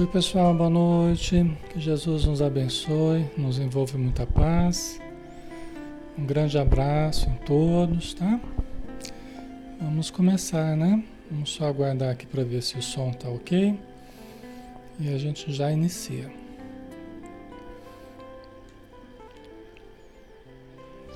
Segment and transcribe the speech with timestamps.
[0.00, 1.44] Oi pessoal, boa noite.
[1.68, 4.98] Que Jesus nos abençoe, nos envolve muita paz.
[6.16, 8.40] Um grande abraço em todos, tá?
[9.78, 11.04] Vamos começar, né?
[11.30, 13.78] Vamos só aguardar aqui para ver se o som tá ok.
[14.98, 16.32] E a gente já inicia.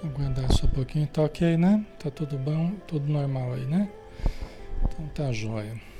[0.03, 1.87] Aguardar só um pouquinho, tá ok, né?
[1.99, 3.89] Tá tudo bom, tudo normal aí, né?
[4.83, 5.94] Então tá jóia.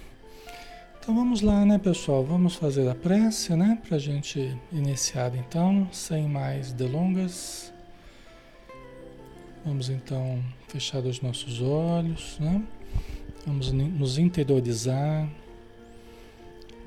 [1.05, 2.25] Então vamos lá, né, pessoal?
[2.25, 3.79] Vamos fazer a prece, né?
[3.87, 7.71] Pra gente iniciar então, sem mais delongas.
[9.67, 12.65] Vamos então fechar os nossos olhos, né?
[13.47, 15.29] Vamos nos interiorizar,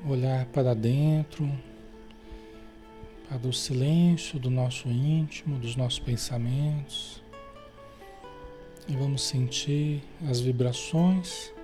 [0.04, 1.48] olhar para dentro,
[3.28, 7.22] para o silêncio do nosso íntimo, dos nossos pensamentos.
[8.88, 11.56] E vamos sentir as vibrações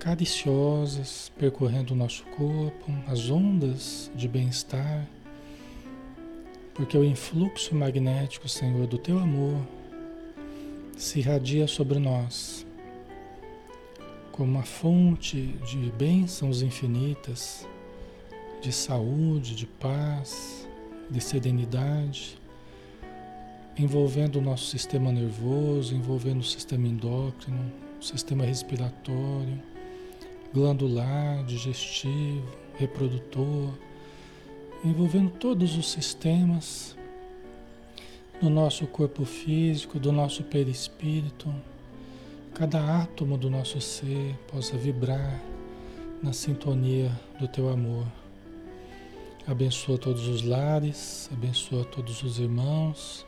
[0.00, 5.06] cariciosas percorrendo o nosso corpo, as ondas de bem-estar,
[6.74, 9.60] porque o influxo magnético, Senhor, do teu amor
[10.96, 12.66] se irradia sobre nós
[14.32, 17.68] como uma fonte de bênçãos infinitas,
[18.62, 20.66] de saúde, de paz,
[21.10, 22.40] de serenidade,
[23.76, 27.70] envolvendo o nosso sistema nervoso, envolvendo o sistema endócrino,
[28.00, 29.60] o sistema respiratório,
[30.52, 33.70] glandular, digestivo, reprodutor,
[34.84, 36.96] envolvendo todos os sistemas
[38.40, 41.54] do nosso corpo físico, do nosso perispírito,
[42.54, 45.40] cada átomo do nosso ser possa vibrar
[46.22, 48.06] na sintonia do teu amor.
[49.46, 53.26] Abençoa todos os lares, abençoa todos os irmãos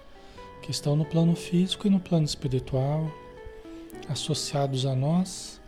[0.63, 3.11] que estão no plano físico e no plano espiritual,
[4.09, 5.62] associados a nós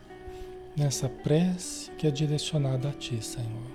[0.75, 3.71] nessa prece que é direcionada a Ti, Senhor.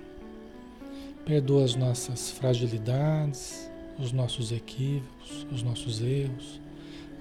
[1.24, 6.60] Perdoa as nossas fragilidades, os nossos equívocos, os nossos erros,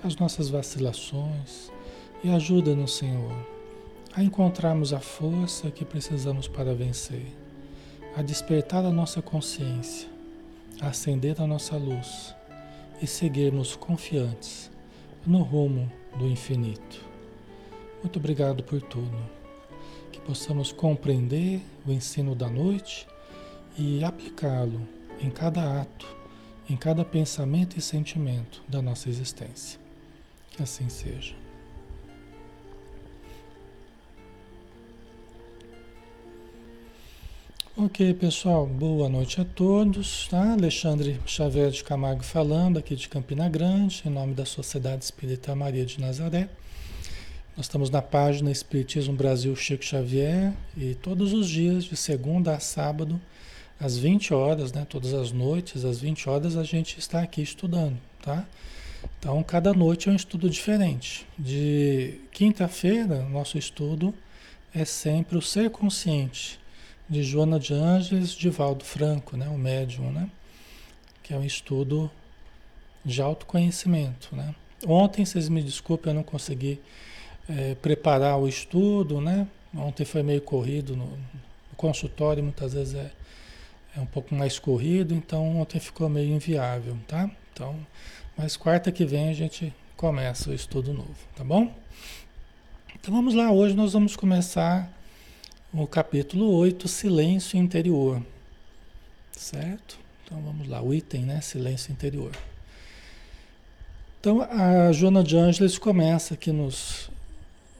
[0.03, 1.71] as nossas vacilações
[2.23, 3.33] e ajuda-nos, Senhor,
[4.13, 7.27] a encontrarmos a força que precisamos para vencer,
[8.15, 10.09] a despertar a nossa consciência,
[10.81, 12.33] a acender a nossa luz
[13.01, 14.71] e seguirmos confiantes
[15.25, 17.05] no rumo do infinito.
[18.01, 19.38] Muito obrigado por tudo.
[20.29, 23.07] Possamos compreender o ensino da noite
[23.75, 24.87] e aplicá-lo
[25.19, 26.05] em cada ato
[26.69, 29.79] em cada pensamento e sentimento da nossa existência.
[30.51, 31.33] Que assim seja.
[37.75, 40.27] Ok, pessoal, boa noite a todos.
[40.27, 40.53] Tá?
[40.53, 45.87] Alexandre Xavier de Camargo falando aqui de Campina Grande, em nome da Sociedade Espírita Maria
[45.87, 46.49] de Nazaré.
[47.59, 52.59] Nós estamos na página Espiritismo Brasil Chico Xavier e todos os dias, de segunda a
[52.61, 53.19] sábado,
[53.77, 54.87] às 20 horas, né?
[54.89, 58.47] Todas as noites, às 20 horas, a gente está aqui estudando, tá?
[59.19, 61.27] Então, cada noite é um estudo diferente.
[61.37, 64.15] De quinta-feira, nosso estudo
[64.73, 66.57] é sempre o Ser Consciente,
[67.09, 69.49] de Joana de Ângeles de Valdo Franco, né?
[69.49, 70.29] O médium, né?
[71.21, 72.09] Que é um estudo
[73.03, 74.55] de autoconhecimento, né?
[74.87, 76.79] Ontem, vocês me desculpem, eu não consegui
[77.49, 79.47] é, preparar o estudo, né?
[79.75, 83.11] Ontem foi meio corrido no, no consultório, muitas vezes é
[83.95, 87.29] é um pouco mais corrido, então ontem ficou meio inviável, tá?
[87.51, 87.75] Então,
[88.37, 91.73] mas quarta que vem a gente começa o estudo novo, tá bom?
[92.95, 94.91] Então vamos lá, hoje nós vamos começar
[95.73, 98.21] o capítulo 8, Silêncio Interior.
[99.31, 99.99] Certo?
[100.23, 101.41] Então vamos lá, o item, né?
[101.41, 102.31] Silêncio Interior.
[104.19, 107.09] Então a Joana de Ângeles começa aqui nos,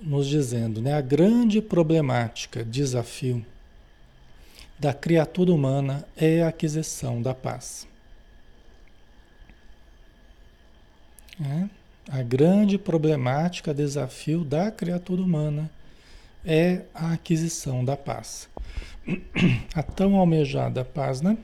[0.01, 0.93] nos dizendo, né?
[0.93, 3.45] A grande problemática, desafio
[4.77, 7.87] da criatura humana é a aquisição da paz.
[11.41, 11.69] É?
[12.09, 15.69] A grande problemática, desafio da criatura humana
[16.45, 18.49] é a aquisição da paz.
[19.73, 21.37] A tão almejada paz, né?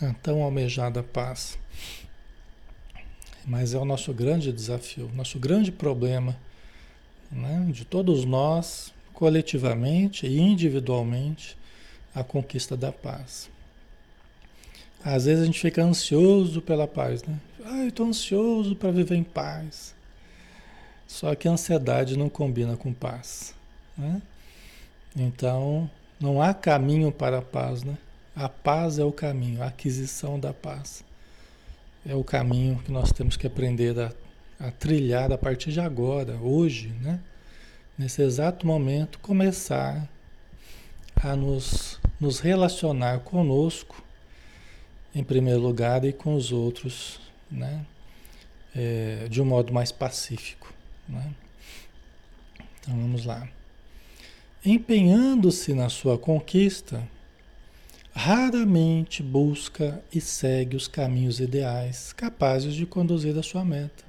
[0.00, 1.58] A tão almejada paz.
[3.46, 6.36] Mas é o nosso grande desafio, nosso grande problema
[7.30, 7.68] né?
[7.70, 11.56] de todos nós coletivamente e individualmente
[12.14, 13.48] a conquista da paz.
[15.04, 17.38] Às vezes a gente fica ansioso pela paz, né?
[17.64, 19.94] Ah, eu estou ansioso para viver em paz.
[21.06, 23.54] Só que a ansiedade não combina com paz,
[23.96, 24.20] né?
[25.14, 25.88] Então,
[26.20, 27.96] não há caminho para a paz, né?
[28.34, 31.04] A paz é o caminho, a aquisição da paz.
[32.08, 34.12] É o caminho que nós temos que aprender a,
[34.60, 37.18] a trilhar a partir de agora, hoje, né?
[37.98, 40.08] nesse exato momento, começar
[41.16, 44.04] a nos, nos relacionar conosco,
[45.12, 47.18] em primeiro lugar, e com os outros,
[47.50, 47.84] né?
[48.74, 50.72] É, de um modo mais pacífico.
[51.08, 51.32] Né?
[52.78, 53.48] Então vamos lá.
[54.64, 57.02] Empenhando-se na sua conquista,
[58.16, 64.04] raramente busca e segue os caminhos ideais capazes de conduzir a sua meta.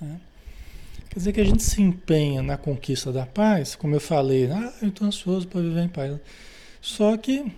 [0.00, 0.20] Né?
[1.08, 4.72] Quer dizer que a gente se empenha na conquista da paz, como eu falei, ah,
[4.82, 6.18] eu estou ansioso para viver em paz.
[6.82, 7.52] Só que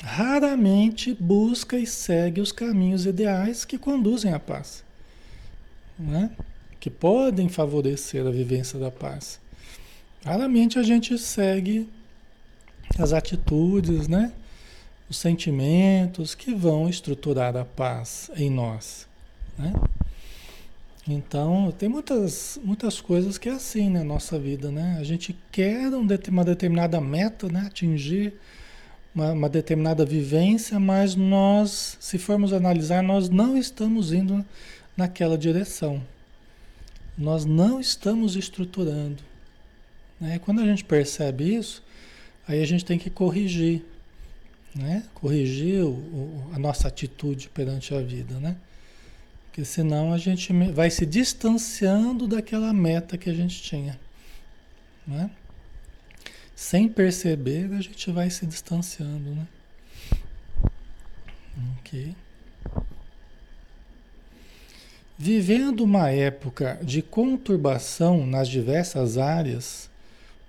[0.00, 4.84] raramente busca e segue os caminhos ideais que conduzem à paz,
[5.98, 6.30] né?
[6.78, 9.40] que podem favorecer a vivência da paz.
[10.24, 11.88] Raramente a gente segue
[12.96, 14.32] as atitudes, né?
[15.12, 19.06] Os sentimentos que vão estruturar a paz em nós.
[19.58, 19.70] Né?
[21.06, 24.96] Então, tem muitas, muitas coisas que é assim na nossa vida, né?
[24.98, 27.64] A gente quer uma determinada meta, né?
[27.66, 28.32] Atingir
[29.14, 34.42] uma, uma, determinada vivência, mas nós, se formos analisar, nós não estamos indo
[34.96, 36.02] naquela direção.
[37.18, 39.22] Nós não estamos estruturando.
[40.18, 40.38] Né?
[40.38, 41.82] Quando a gente percebe isso,
[42.48, 43.84] aí a gente tem que corrigir,
[44.74, 45.04] né?
[45.14, 48.56] Corrigir o, a nossa atitude perante a vida, né?
[49.46, 54.00] Porque senão a gente vai se distanciando daquela meta que a gente tinha.
[55.06, 55.30] Né?
[56.56, 59.34] Sem perceber, a gente vai se distanciando.
[59.34, 59.46] Né?
[61.78, 62.16] Ok.
[65.18, 69.90] Vivendo uma época de conturbação nas diversas áreas,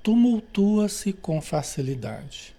[0.01, 2.52] tumultua-se com facilidade,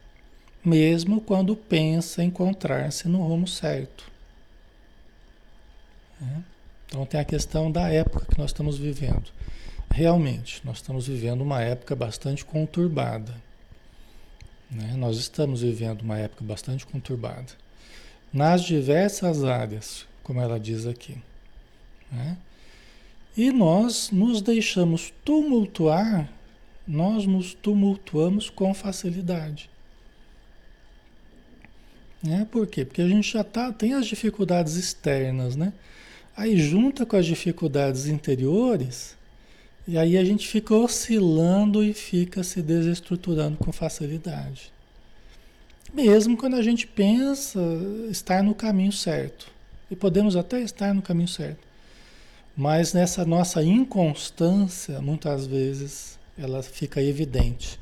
[0.65, 4.11] mesmo quando pensa encontrar-se no rumo certo.
[6.21, 6.43] Né?
[6.87, 9.31] Então tem a questão da época que nós estamos vivendo.
[9.91, 13.35] Realmente, nós estamos vivendo uma época bastante conturbada.
[14.71, 14.95] Né?
[14.97, 17.53] Nós estamos vivendo uma época bastante conturbada.
[18.33, 21.17] Nas diversas áreas, como ela diz aqui.
[22.11, 22.37] Né?
[23.37, 26.29] E nós nos deixamos tumultuar,
[26.87, 29.69] nós nos tumultuamos com facilidade.
[32.25, 32.47] Né?
[32.51, 32.87] Por quê?
[32.87, 35.75] Porque a gente já tá, tem as dificuldades externas, né?
[36.35, 39.15] Aí junta com as dificuldades interiores,
[39.87, 44.73] e aí a gente fica oscilando e fica se desestruturando com facilidade.
[45.93, 47.61] Mesmo quando a gente pensa
[48.11, 49.53] estar no caminho certo.
[49.91, 51.61] E podemos até estar no caminho certo.
[52.57, 57.79] Mas nessa nossa inconstância, muitas vezes, ela fica evidente.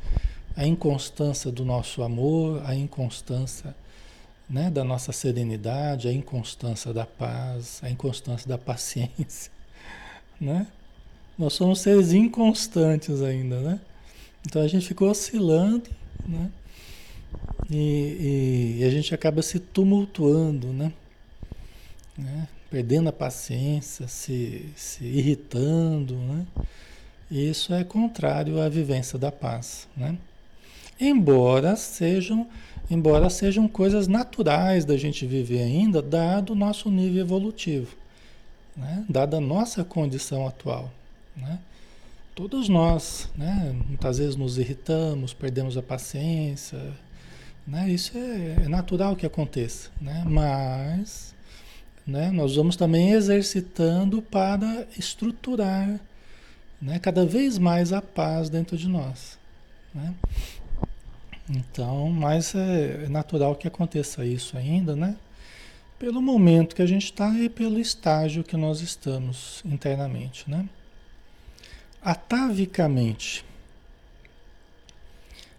[0.56, 3.74] A inconstância do nosso amor, a inconstância
[4.52, 9.50] né, da nossa serenidade, a inconstância da paz, a inconstância da paciência,
[10.38, 10.66] né?
[11.38, 13.80] Nós somos seres inconstantes ainda, né?
[14.46, 15.88] Então a gente ficou oscilando,
[16.28, 16.50] né?
[17.70, 20.92] E, e, e a gente acaba se tumultuando, né?
[22.18, 22.46] né?
[22.70, 26.46] Perdendo a paciência, se, se irritando, né?
[27.30, 30.18] E isso é contrário à vivência da paz, né?
[31.00, 32.46] Embora sejam
[32.92, 37.96] embora sejam coisas naturais da gente viver ainda, dado o nosso nível evolutivo,
[38.76, 39.04] né?
[39.08, 40.92] dada a nossa condição atual.
[41.34, 41.58] Né?
[42.34, 43.74] Todos nós, né?
[43.88, 46.78] muitas vezes nos irritamos, perdemos a paciência,
[47.66, 47.88] né?
[47.88, 50.22] isso é, é natural que aconteça, né?
[50.26, 51.34] mas
[52.06, 52.30] né?
[52.30, 55.98] nós vamos também exercitando para estruturar
[56.80, 56.98] né?
[56.98, 59.38] cada vez mais a paz dentro de nós.
[59.94, 60.14] Né?
[61.48, 65.16] Então, mas é, é natural que aconteça isso ainda, né?
[65.98, 70.68] Pelo momento que a gente está e pelo estágio que nós estamos internamente, né?
[72.00, 73.44] Atavicamente,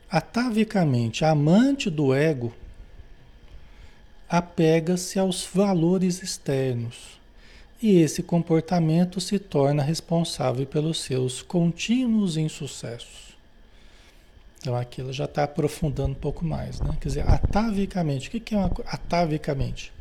[0.09, 2.53] atavicamente, a amante do ego
[4.27, 7.21] apega-se aos valores externos
[7.81, 13.32] e esse comportamento se torna responsável pelos seus contínuos insucessos.
[14.63, 16.95] Então aqui ela já está aprofundando um pouco mais, né?
[17.01, 18.29] Quer dizer, atavicamente.
[18.29, 19.91] O que, que é uma, atavicamente?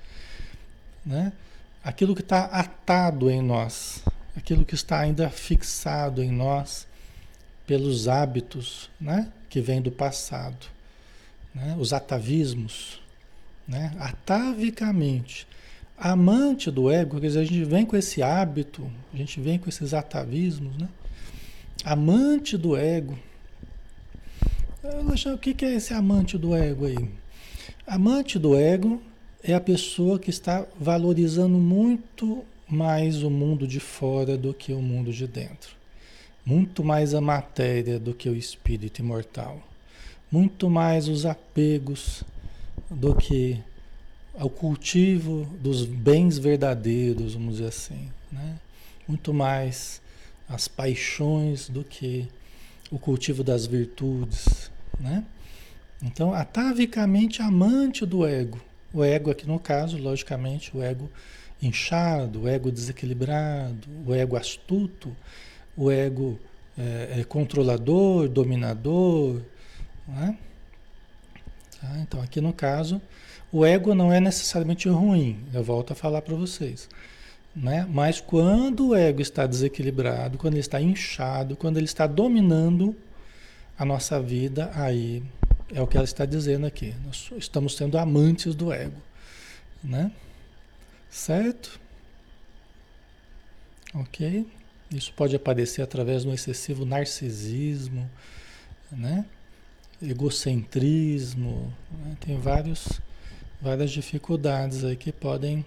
[1.05, 1.33] Né?
[1.83, 4.05] Aquilo que está atado em nós,
[4.37, 6.87] aquilo que está ainda fixado em nós
[7.67, 9.33] pelos hábitos, né?
[9.51, 10.65] Que vem do passado,
[11.53, 11.75] né?
[11.77, 13.03] Os atavismos,
[13.67, 13.93] né?
[13.99, 15.45] Atavicamente.
[15.99, 19.69] Amante do ego, quer dizer, a gente vem com esse hábito, a gente vem com
[19.69, 20.89] esses atavismos, né?
[21.85, 23.19] Amante do ego,
[24.85, 27.09] o que é esse amante do ego aí?
[27.87, 29.01] Amante do ego
[29.41, 34.83] é a pessoa que está valorizando muito mais o mundo de fora do que o
[34.83, 35.77] mundo de dentro.
[36.45, 39.63] Muito mais a matéria do que o espírito imortal.
[40.33, 42.25] muito mais os apegos
[42.91, 43.63] do que
[44.35, 48.59] ao cultivo dos bens verdadeiros, vamos dizer assim, né?
[49.07, 50.01] Muito mais
[50.49, 52.27] as paixões do que
[52.91, 54.72] o cultivo das virtudes,
[55.03, 55.25] né?
[56.03, 58.61] Então, atavicamente amante do ego.
[58.93, 61.11] O ego aqui no caso, logicamente, o ego
[61.61, 65.15] inchado, o ego desequilibrado, o ego astuto,
[65.77, 66.39] o ego
[66.77, 69.41] é, é, controlador, dominador.
[70.09, 70.37] Né?
[71.81, 71.99] Tá?
[72.01, 73.01] Então, aqui no caso,
[73.51, 76.89] o ego não é necessariamente ruim, eu volto a falar para vocês.
[77.55, 77.87] Né?
[77.89, 82.97] Mas quando o ego está desequilibrado, quando ele está inchado, quando ele está dominando
[83.83, 85.25] a nossa vida, aí
[85.75, 86.95] é o que ela está dizendo aqui.
[87.05, 89.03] Nós estamos sendo amantes do ego.
[89.83, 90.13] Né?
[91.11, 91.81] Certo?
[93.93, 94.47] Ok?
[94.89, 98.09] Isso pode aparecer através do excessivo narcisismo,
[98.93, 99.25] né?
[100.01, 101.75] egocentrismo,
[102.05, 102.17] né?
[102.21, 103.01] tem vários,
[103.61, 105.65] várias dificuldades aí que podem,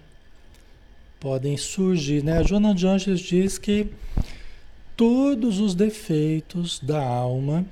[1.20, 2.24] podem surgir.
[2.24, 2.38] Né?
[2.38, 3.90] A Joana de Anjos diz que
[4.96, 7.66] todos os defeitos da alma,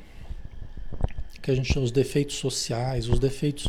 [1.43, 3.67] que a gente chama os defeitos sociais, os defeitos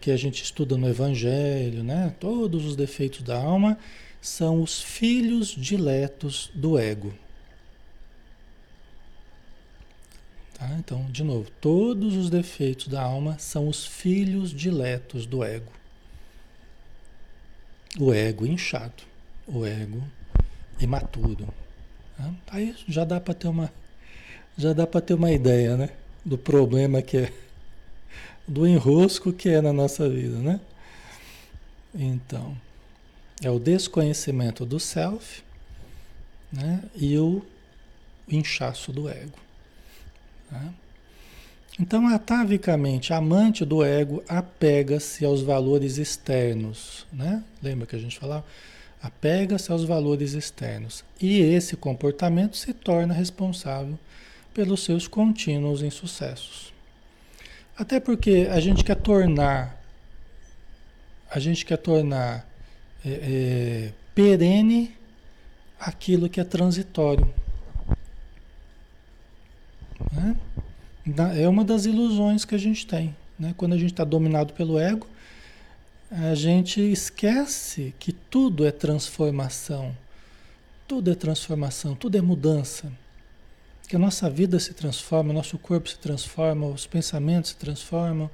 [0.00, 2.14] que a gente estuda no Evangelho, né?
[2.18, 3.78] Todos os defeitos da alma
[4.20, 7.14] são os filhos diletos do ego.
[10.58, 10.68] Tá?
[10.78, 15.72] Então, de novo, todos os defeitos da alma são os filhos diletos do ego.
[17.98, 19.04] O ego inchado,
[19.46, 20.02] o ego
[20.80, 21.48] imaturo.
[22.16, 22.34] Tá?
[22.48, 23.72] Aí já dá para ter uma
[24.56, 25.88] já dá para ter uma ideia, né,
[26.24, 27.32] do problema que é
[28.46, 30.60] do enrosco que é na nossa vida, né?
[31.94, 32.56] Então,
[33.42, 35.42] é o desconhecimento do self,
[36.52, 36.82] né?
[36.94, 37.44] E o
[38.28, 39.38] inchaço do ego.
[40.50, 40.74] Né?
[41.80, 47.42] Então, atavicamente, amante do ego apega-se aos valores externos, né?
[47.62, 48.44] Lembra que a gente falava?
[49.02, 51.04] Apega-se aos valores externos.
[51.20, 53.98] E esse comportamento se torna responsável
[54.52, 56.72] pelos seus contínuos insucessos.
[57.76, 59.82] Até porque a gente quer tornar,
[61.30, 62.46] a gente quer tornar
[63.04, 64.94] é, é, perene
[65.80, 67.32] aquilo que é transitório.
[70.12, 70.36] Né?
[71.40, 73.16] É uma das ilusões que a gente tem.
[73.38, 73.54] Né?
[73.56, 75.06] Quando a gente está dominado pelo ego,
[76.10, 79.96] a gente esquece que tudo é transformação.
[80.86, 82.92] Tudo é transformação, tudo é mudança
[83.88, 88.30] que a nossa vida se transforma, o nosso corpo se transforma, os pensamentos se transformam,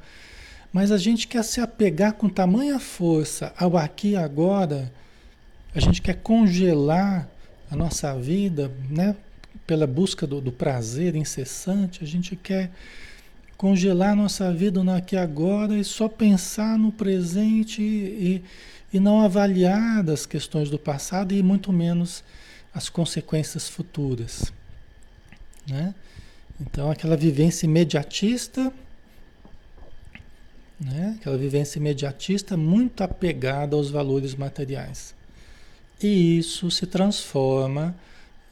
[0.72, 4.92] mas a gente quer se apegar com tamanha força ao aqui e agora,
[5.74, 7.28] a gente quer congelar
[7.70, 9.14] a nossa vida, né?
[9.66, 12.70] Pela busca do, do prazer incessante, a gente quer
[13.56, 18.44] congelar a nossa vida no aqui e agora e só pensar no presente e,
[18.92, 22.22] e não avaliar as questões do passado e muito menos
[22.72, 24.52] as consequências futuras.
[25.68, 25.94] Né?
[26.60, 28.72] Então, aquela vivência imediatista,
[30.80, 31.16] né?
[31.20, 35.14] aquela vivência imediatista muito apegada aos valores materiais.
[36.02, 37.94] E isso se transforma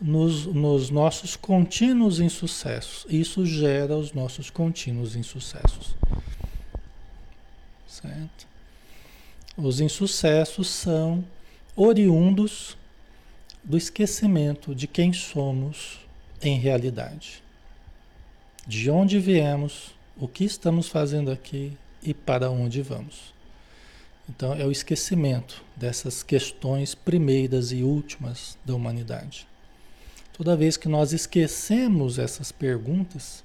[0.00, 3.06] nos, nos nossos contínuos insucessos.
[3.08, 5.94] Isso gera os nossos contínuos insucessos.
[7.87, 8.46] Certo?
[9.56, 11.25] Os insucessos são
[11.75, 12.76] oriundos
[13.64, 16.05] do esquecimento de quem somos
[16.43, 17.43] em realidade.
[18.66, 23.35] De onde viemos, o que estamos fazendo aqui e para onde vamos.
[24.28, 29.47] Então, é o esquecimento dessas questões primeiras e últimas da humanidade.
[30.37, 33.45] Toda vez que nós esquecemos essas perguntas,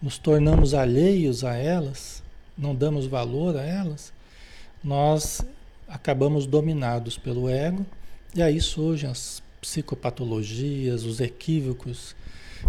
[0.00, 2.22] nos tornamos alheios a elas,
[2.56, 4.12] não damos valor a elas,
[4.82, 5.42] nós
[5.86, 7.84] acabamos dominados pelo ego
[8.34, 12.14] e aí surgem as psicopatologias, os equívocos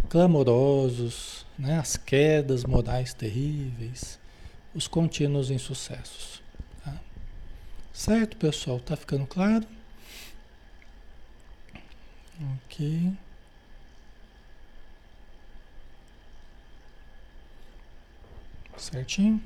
[0.09, 1.79] clamorosos, né?
[1.79, 4.19] as quedas morais terríveis,
[4.73, 6.41] os contínuos insucessos.
[6.83, 6.99] Tá?
[7.93, 8.79] Certo, pessoal?
[8.79, 9.65] Tá ficando claro?
[12.65, 13.11] Ok.
[18.77, 19.41] Certinho?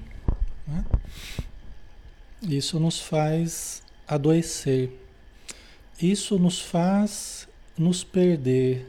[0.67, 0.85] Né?
[2.43, 5.02] Isso nos faz adoecer
[6.01, 8.87] isso nos faz nos perder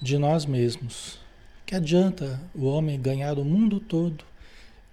[0.00, 1.18] de nós mesmos.
[1.66, 4.24] Que adianta o homem ganhar o mundo todo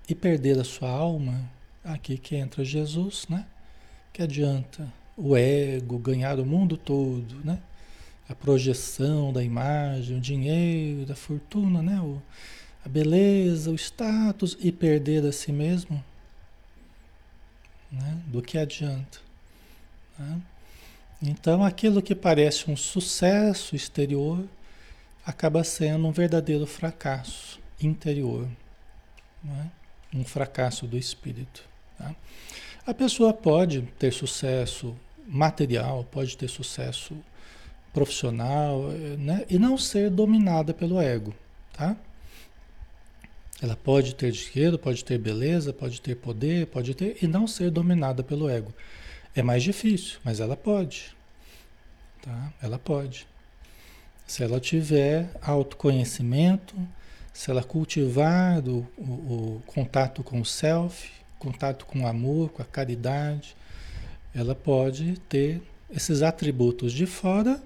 [0.08, 1.50] e perder a sua alma?
[1.84, 3.46] Aqui que entra Jesus, né?
[4.14, 7.60] Que adianta o ego ganhar o mundo todo, né?
[8.30, 12.00] A projeção da imagem, o dinheiro, a fortuna, né?
[12.00, 12.22] O,
[12.86, 16.04] a beleza, o status e perder a si mesmo?
[17.92, 18.22] Né?
[18.28, 19.20] Do que adianta?
[20.18, 20.42] Né?
[21.22, 24.44] Então, aquilo que parece um sucesso exterior
[25.26, 28.48] acaba sendo um verdadeiro fracasso interior,
[29.44, 29.70] né?
[30.14, 31.64] um fracasso do espírito.
[31.98, 32.16] Tá?
[32.86, 34.96] A pessoa pode ter sucesso
[35.28, 37.16] material, pode ter sucesso
[37.94, 39.46] profissional, né?
[39.48, 41.36] e não ser dominada pelo ego.
[41.74, 41.96] Tá?
[43.62, 47.70] Ela pode ter dinheiro, pode ter beleza, pode ter poder, pode ter, e não ser
[47.70, 48.74] dominada pelo ego.
[49.36, 51.16] É mais difícil, mas ela pode.
[52.22, 52.54] Tá?
[52.62, 53.28] Ela pode.
[54.28, 56.76] Se ela tiver autoconhecimento,
[57.34, 62.62] se ela cultivar o, o, o contato com o self, contato com o amor, com
[62.62, 63.56] a caridade,
[64.34, 67.62] ela pode ter esses atributos de fora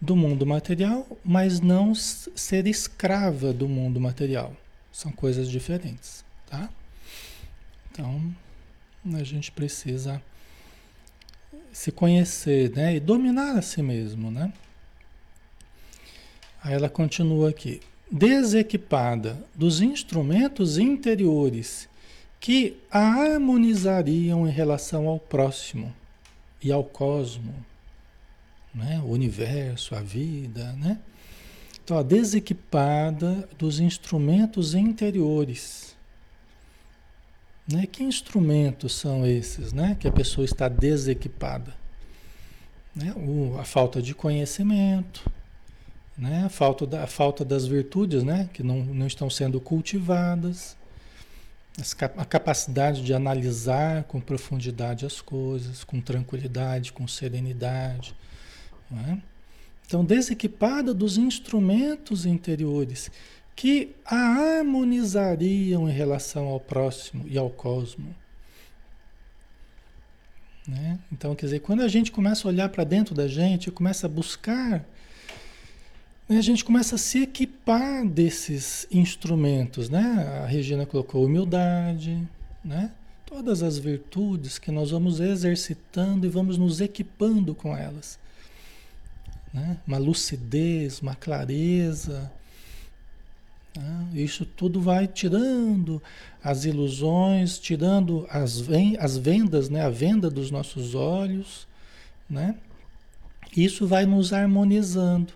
[0.00, 4.54] do mundo material, mas não ser escrava do mundo material.
[4.92, 6.68] São coisas diferentes, tá?
[7.90, 8.34] Então,
[9.14, 10.22] a gente precisa
[11.76, 12.96] se conhecer, né?
[12.96, 14.50] E dominar a si mesmo, né?
[16.64, 17.82] Aí ela continua aqui.
[18.10, 21.86] Desequipada dos instrumentos interiores
[22.40, 25.94] que a harmonizariam em relação ao próximo
[26.62, 27.54] e ao cosmo,
[28.74, 29.02] né?
[29.04, 30.98] o universo, a vida, né?
[31.84, 35.95] Então, desequipada dos instrumentos interiores
[37.66, 37.86] né?
[37.86, 39.96] Que instrumentos são esses né?
[39.98, 41.74] que a pessoa está desequipada?
[42.94, 43.12] Né?
[43.16, 45.28] O, a falta de conhecimento,
[46.16, 46.44] né?
[46.46, 48.48] a, falta da, a falta das virtudes né?
[48.52, 50.76] que não, não estão sendo cultivadas,
[52.16, 58.14] a capacidade de analisar com profundidade as coisas, com tranquilidade, com serenidade.
[58.90, 59.20] Né?
[59.86, 63.10] Então, desequipada dos instrumentos interiores
[63.56, 68.14] que a harmonizariam em relação ao próximo e ao cosmo.
[70.68, 70.98] Né?
[71.10, 74.10] Então, quer dizer, quando a gente começa a olhar para dentro da gente, começa a
[74.10, 74.84] buscar,
[76.28, 76.36] né?
[76.36, 79.88] a gente começa a se equipar desses instrumentos.
[79.88, 80.02] Né?
[80.42, 82.22] A Regina colocou humildade,
[82.62, 82.92] né?
[83.24, 88.18] todas as virtudes que nós vamos exercitando e vamos nos equipando com elas.
[89.54, 89.78] Né?
[89.86, 92.30] Uma lucidez, uma clareza
[93.78, 96.02] ah, isso tudo vai tirando
[96.42, 98.64] as ilusões, tirando as,
[98.98, 99.82] as vendas, né?
[99.82, 101.66] a venda dos nossos olhos.
[102.28, 102.56] Né?
[103.56, 105.32] Isso vai nos harmonizando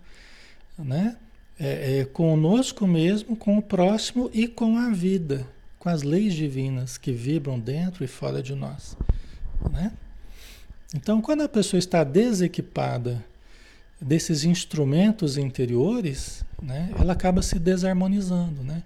[0.78, 1.16] né?
[1.58, 5.46] É, é, conosco mesmo, com o próximo e com a vida,
[5.78, 8.96] com as leis divinas que vibram dentro e fora de nós.
[9.70, 9.92] Né?
[10.94, 13.22] Então, quando a pessoa está desequipada
[14.00, 18.82] desses instrumentos interiores, né, ela acaba se desarmonizando, né?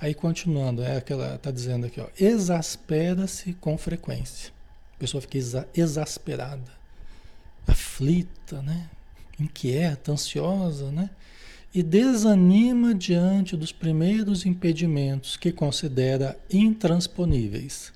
[0.00, 4.52] Aí continuando, é aquela está dizendo aqui, ó, exaspera-se com frequência.
[4.96, 6.72] A pessoa fica exa exasperada,
[7.66, 8.88] aflita, né?
[9.38, 11.10] Inquieta, ansiosa, né?
[11.74, 17.92] E desanima diante dos primeiros impedimentos que considera intransponíveis.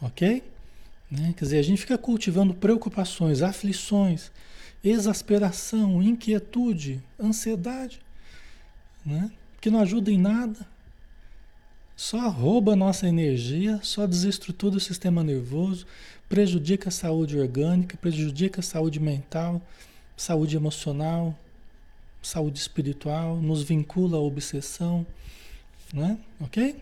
[0.00, 0.42] Ok?
[1.10, 1.34] Né?
[1.36, 4.30] Quer dizer, a gente fica cultivando preocupações, aflições,
[4.82, 8.00] exasperação, inquietude, ansiedade,
[9.04, 9.30] né?
[9.60, 10.66] que não ajuda em nada,
[11.96, 15.84] só rouba nossa energia, só desestrutura o sistema nervoso,
[16.28, 19.60] prejudica a saúde orgânica, prejudica a saúde mental,
[20.16, 21.36] saúde emocional,
[22.22, 25.04] saúde espiritual, nos vincula à obsessão,
[25.92, 26.18] né?
[26.40, 26.80] Ok?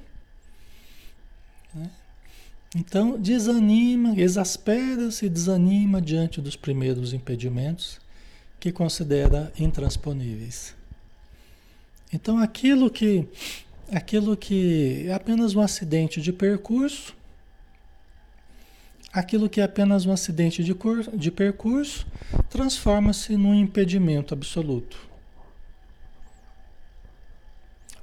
[1.74, 1.90] Né?
[2.78, 7.98] Então, desanima, exaspera-se, desanima diante dos primeiros impedimentos
[8.60, 10.74] que considera intransponíveis.
[12.12, 13.26] Então, aquilo que
[13.90, 17.16] aquilo que é apenas um acidente de percurso,
[19.10, 20.76] aquilo que é apenas um acidente de,
[21.14, 22.06] de percurso,
[22.50, 24.98] transforma-se num impedimento absoluto.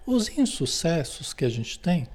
[0.03, 2.07] Os insucessos que a gente tem,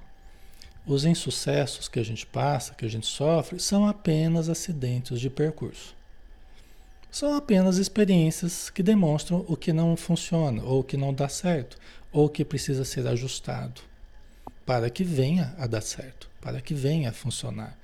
[0.89, 5.95] os insucessos que a gente passa, que a gente sofre, são apenas acidentes de percurso.
[7.11, 11.77] São apenas experiências que demonstram o que não funciona, ou o que não dá certo,
[12.11, 13.83] ou o que precisa ser ajustado
[14.65, 17.77] para que venha a dar certo, para que venha a funcionar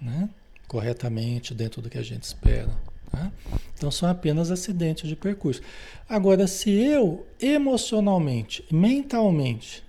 [0.00, 0.28] né?
[0.66, 2.70] corretamente dentro do que a gente espera.
[3.10, 3.32] Tá?
[3.74, 5.62] Então são apenas acidentes de percurso.
[6.08, 9.82] Agora, se eu emocionalmente, mentalmente,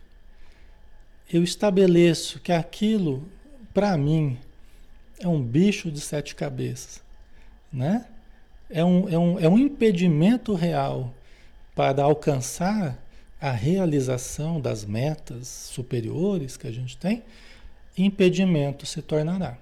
[1.32, 3.28] eu estabeleço que aquilo,
[3.74, 4.38] para mim,
[5.20, 7.04] é um bicho de sete cabeças,
[7.72, 8.06] né?
[8.70, 11.14] É um, é, um, é um impedimento real
[11.76, 12.98] para alcançar
[13.40, 17.24] a realização das metas superiores que a gente tem,
[17.98, 19.58] impedimento se tornará.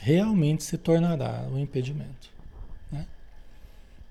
[0.00, 2.30] Realmente se tornará o um impedimento.
[2.90, 3.06] Né?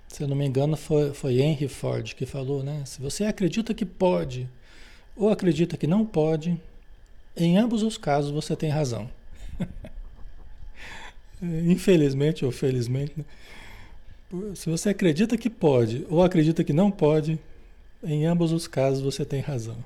[0.07, 2.83] Se eu não me engano, foi, foi Henry Ford que falou, né?
[2.85, 4.47] Se você acredita que pode
[5.15, 6.59] ou acredita que não pode,
[7.35, 9.09] em ambos os casos você tem razão.
[11.41, 13.25] Infelizmente ou felizmente, né?
[14.55, 17.39] se você acredita que pode ou acredita que não pode,
[18.03, 19.77] em ambos os casos você tem razão.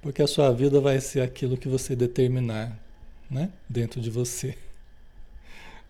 [0.00, 2.78] Porque a sua vida vai ser aquilo que você determinar,
[3.30, 3.50] né?
[3.68, 4.56] Dentro de você.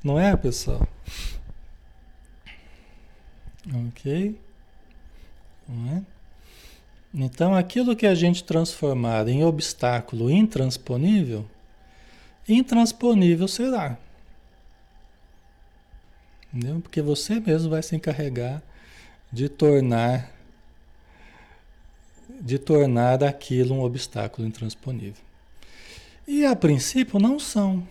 [0.03, 0.87] Não é, pessoal?
[3.89, 4.39] Ok?
[5.69, 6.14] Não é?
[7.15, 11.47] Então, aquilo que a gente transformar em obstáculo intransponível,
[12.49, 13.97] intransponível será.
[16.53, 16.81] Entendeu?
[16.81, 18.61] Porque você mesmo vai se encarregar
[19.33, 20.33] de tornar
[22.41, 25.23] de tornar aquilo um obstáculo intransponível.
[26.27, 27.87] E a princípio não são.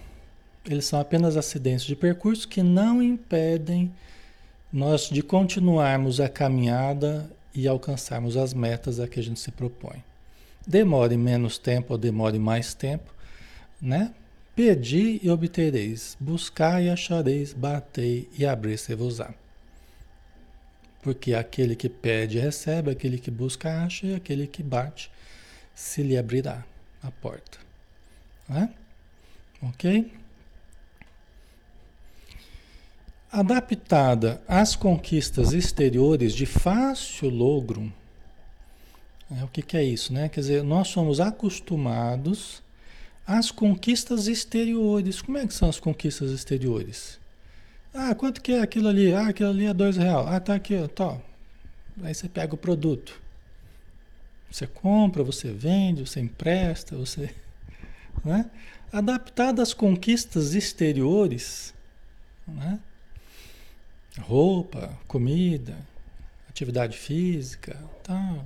[0.65, 3.91] Eles são apenas acidentes de percurso que não impedem
[4.71, 10.03] nós de continuarmos a caminhada e alcançarmos as metas a que a gente se propõe.
[10.65, 13.13] Demore menos tempo ou demore mais tempo,
[13.81, 14.13] né?
[14.55, 19.33] Pedi e obtereis, buscai e achareis, batei e abrir-se-vos-á.
[21.01, 25.11] Porque aquele que pede recebe, aquele que busca acha e aquele que bate
[25.75, 26.63] se lhe abrirá
[27.01, 27.57] a porta.
[28.47, 28.69] Né?
[29.61, 30.13] Ok?
[33.33, 37.91] Adaptada às conquistas exteriores de fácil logro,
[39.31, 40.13] é, o que, que é isso?
[40.13, 40.29] Né?
[40.29, 42.61] Quer dizer, nós somos acostumados
[43.25, 45.19] às conquistas exteriores.
[45.19, 47.19] Como é que são as conquistas exteriores?
[47.91, 49.11] Ah, quanto que é aquilo ali?
[49.11, 50.27] Ah, aquilo ali é dois real.
[50.27, 51.19] Ah, tá aqui, tá.
[52.03, 53.19] Aí você pega o produto.
[54.51, 57.33] Você compra, você vende, você empresta, você.
[58.23, 58.47] Né?
[58.91, 61.73] Adaptado às conquistas exteriores,
[62.47, 62.79] né?
[64.19, 65.75] Roupa, comida,
[66.49, 68.45] atividade física, tá.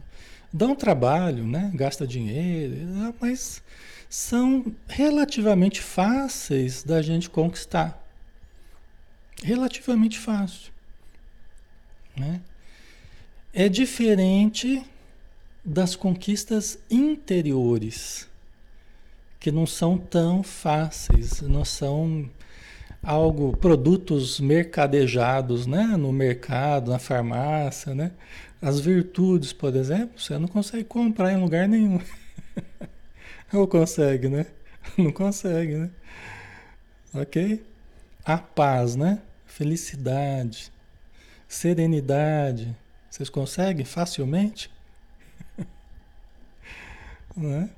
[0.51, 1.71] dá um trabalho, né?
[1.73, 3.62] gasta dinheiro, mas
[4.10, 8.03] são relativamente fáceis da gente conquistar
[9.43, 10.71] relativamente fácil.
[12.15, 12.41] Né?
[13.53, 14.84] É diferente
[15.63, 18.27] das conquistas interiores,
[19.39, 22.30] que não são tão fáceis, não são
[23.08, 25.96] algo, produtos mercadejados né?
[25.98, 27.96] no mercado, na farmácia.
[27.96, 28.12] Né?
[28.62, 32.02] As virtudes, por exemplo, você não consegue comprar em lugar nenhum.
[33.54, 34.46] Ou consegue, né?
[34.98, 35.89] Não consegue, né?
[37.13, 37.63] Ok?
[38.26, 39.22] A paz, né?
[39.46, 40.72] felicidade,
[41.48, 42.76] serenidade.
[43.10, 44.70] Vocês conseguem facilmente?
[47.36, 47.70] né?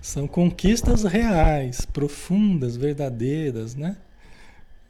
[0.00, 3.96] São conquistas reais, profundas, verdadeiras, né?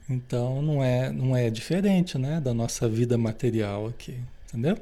[0.09, 4.77] Então não é, não é diferente, né, da nossa vida material aqui, entendeu?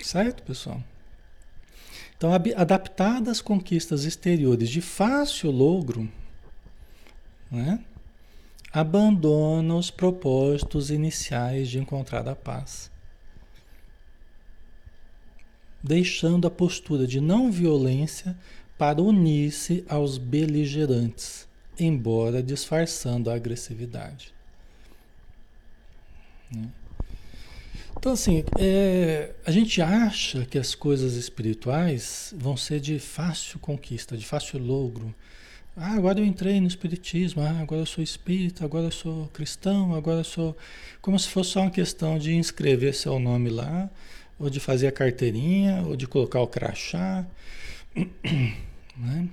[0.00, 0.82] Certo, pessoal?
[2.16, 6.08] Então, adaptadas conquistas exteriores de fácil logro,
[7.50, 7.80] né?
[8.72, 12.90] abandona os propósitos iniciais de encontrar a paz,
[15.82, 18.38] deixando a postura de não violência
[18.78, 21.46] para unir-se aos beligerantes,
[21.84, 24.32] embora disfarçando a agressividade.
[26.50, 26.68] Né?
[27.96, 34.16] Então, assim, é, a gente acha que as coisas espirituais vão ser de fácil conquista,
[34.16, 35.14] de fácil logro,
[35.76, 39.94] ah, agora eu entrei no Espiritismo, ah, agora eu sou espírita, agora eu sou cristão,
[39.94, 40.56] agora eu sou.
[41.00, 43.90] Como se fosse só uma questão de inscrever seu nome lá,
[44.38, 47.26] ou de fazer a carteirinha, ou de colocar o crachá.
[48.94, 49.26] Né?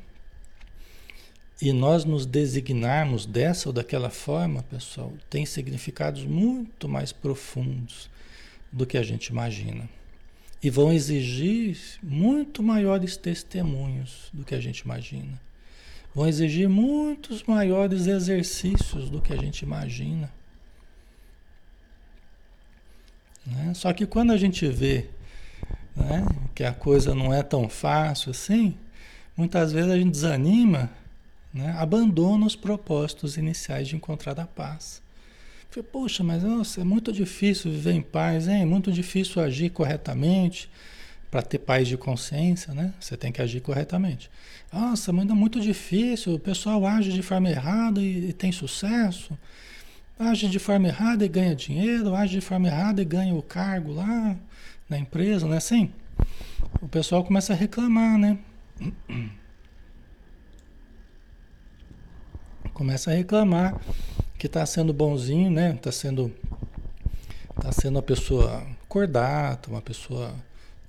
[1.61, 8.09] E nós nos designarmos dessa ou daquela forma, pessoal, tem significados muito mais profundos
[8.71, 9.89] do que a gente imagina.
[10.63, 15.39] E vão exigir muito maiores testemunhos do que a gente imagina
[16.13, 20.31] vão exigir muitos maiores exercícios do que a gente imagina.
[23.45, 23.73] Né?
[23.73, 25.07] Só que quando a gente vê
[25.95, 28.77] né, que a coisa não é tão fácil assim,
[29.35, 30.89] muitas vezes a gente desanima,
[31.53, 35.01] né, abandona os propósitos iniciais de encontrar a paz.
[35.91, 38.63] Poxa, mas nossa, é muito difícil viver em paz, hein?
[38.63, 40.69] é muito difícil agir corretamente
[41.29, 42.91] para ter paz de consciência, né?
[42.99, 44.31] Você tem que agir corretamente.
[44.73, 49.37] Nossa, mas é muito difícil, o pessoal age de forma errada e, e tem sucesso.
[50.17, 53.93] age de forma errada e ganha dinheiro, age de forma errada e ganha o cargo
[53.93, 54.35] lá
[54.89, 55.91] na empresa, não é assim?
[56.81, 58.37] O pessoal começa a reclamar, né?
[62.79, 63.77] Começa a reclamar
[64.37, 65.73] que está sendo bonzinho, né?
[65.73, 66.33] Está sendo,
[67.61, 70.33] tá sendo uma pessoa cordata, uma pessoa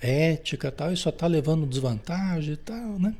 [0.00, 3.12] ética tal, e só está levando desvantagem e tal, né?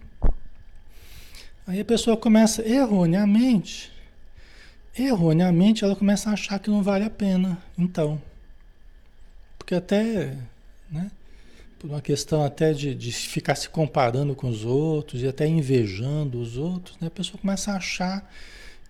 [1.67, 3.91] Aí a pessoa começa erroneamente,
[4.97, 8.23] erroneamente ela começa a achar que não vale a pena, então.
[9.59, 10.37] Porque até,
[10.89, 11.11] né?
[11.77, 16.41] Por uma questão até de, de ficar se comparando com os outros e até invejando
[16.41, 17.09] os outros, né?
[17.09, 18.25] A pessoa começa a achar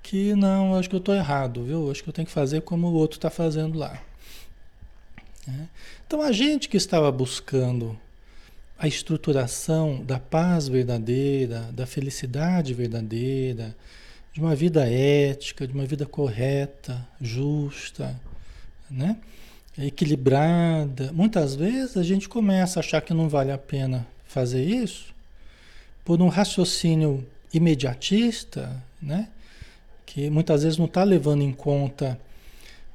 [0.03, 1.91] que não, acho que eu estou errado, viu?
[1.91, 4.01] Acho que eu tenho que fazer como o outro está fazendo lá.
[5.47, 5.69] Né?
[6.07, 7.99] Então a gente que estava buscando
[8.79, 13.77] a estruturação da paz verdadeira, da felicidade verdadeira,
[14.33, 18.19] de uma vida ética, de uma vida correta, justa,
[18.91, 19.17] né?
[19.79, 21.13] equilibrada.
[21.13, 25.15] Muitas vezes a gente começa a achar que não vale a pena fazer isso
[26.05, 29.29] por um raciocínio imediatista, né?
[30.11, 32.18] Que muitas vezes não está levando em conta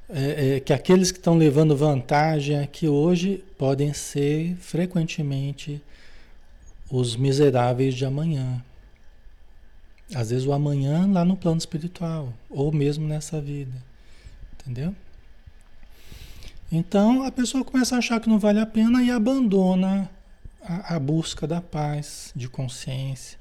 [0.09, 5.81] é, é, que aqueles que estão levando vantagem aqui hoje podem ser frequentemente
[6.91, 8.61] os miseráveis de amanhã.
[10.13, 13.81] Às vezes o amanhã lá no plano espiritual, ou mesmo nessa vida.
[14.53, 14.93] Entendeu?
[16.69, 20.11] Então a pessoa começa a achar que não vale a pena e abandona
[20.61, 23.39] a, a busca da paz de consciência,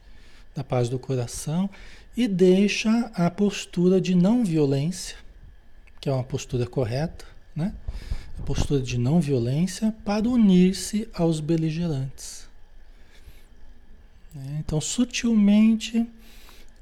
[0.54, 1.68] da paz do coração
[2.16, 5.16] e deixa a postura de não violência
[6.04, 7.24] que é uma postura correta,
[7.56, 7.72] né?
[8.38, 12.46] A postura de não violência para unir-se aos beligerantes.
[14.34, 14.58] Né?
[14.60, 16.06] Então, sutilmente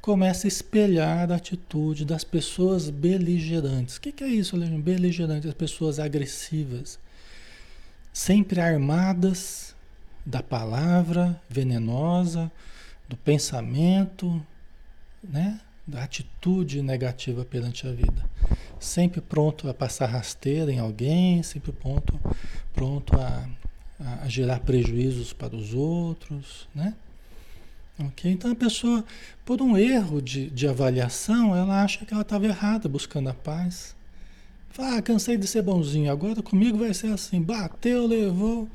[0.01, 3.95] começa a espelhar a atitude das pessoas beligerantes.
[3.95, 4.83] O que, é isso, Leandro?
[4.83, 6.99] Beligerantes, as pessoas agressivas,
[8.13, 9.73] sempre armadas
[10.27, 12.51] da palavra venenosa,
[13.09, 14.45] do pensamento,
[15.23, 15.61] né?
[15.85, 18.23] da atitude negativa perante a vida
[18.83, 22.19] sempre pronto a passar rasteira em alguém, sempre pronto,
[22.73, 23.49] pronto a,
[24.23, 26.95] a, gerar prejuízos para os outros, né?
[27.99, 28.31] Ok?
[28.31, 29.05] Então a pessoa,
[29.45, 33.95] por um erro de, de avaliação, ela acha que ela estava errada buscando a paz.
[34.71, 38.69] Fala, ah, cansei de ser bonzinho, agora comigo vai ser assim, bateu, levou,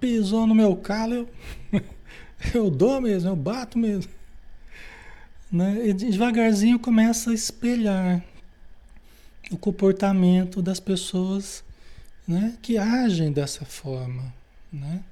[0.00, 1.28] pisou no meu calo, eu,
[2.54, 4.10] eu dou mesmo, eu bato mesmo.
[5.52, 5.88] Né?
[5.88, 8.24] E devagarzinho começa a espelhar
[9.50, 11.62] o comportamento das pessoas
[12.26, 14.32] né, que agem dessa forma.
[14.72, 15.02] Né?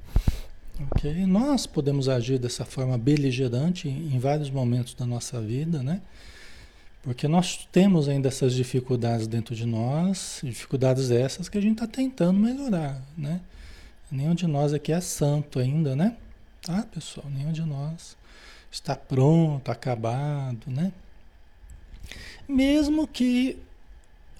[0.92, 1.26] Okay?
[1.26, 6.00] Nós podemos agir dessa forma beligerante em, vários momentos da nossa vida, né?
[7.02, 11.86] Porque nós temos ainda essas dificuldades dentro de nós, dificuldades essas que a gente está
[11.86, 13.40] tentando melhorar, né?
[14.10, 16.16] Nenhum de nós aqui é santo ainda, né?
[16.62, 17.26] Tá, pessoal?
[17.30, 18.16] Nenhum de nós
[18.70, 20.92] está pronto, acabado, né?
[22.48, 23.58] Mesmo que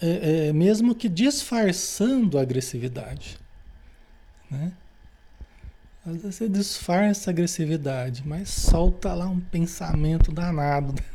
[0.01, 3.39] é, é, mesmo que disfarçando a agressividade.
[4.51, 4.73] Né?
[6.07, 10.95] Às vezes você disfarça a agressividade, mas solta lá um pensamento danado.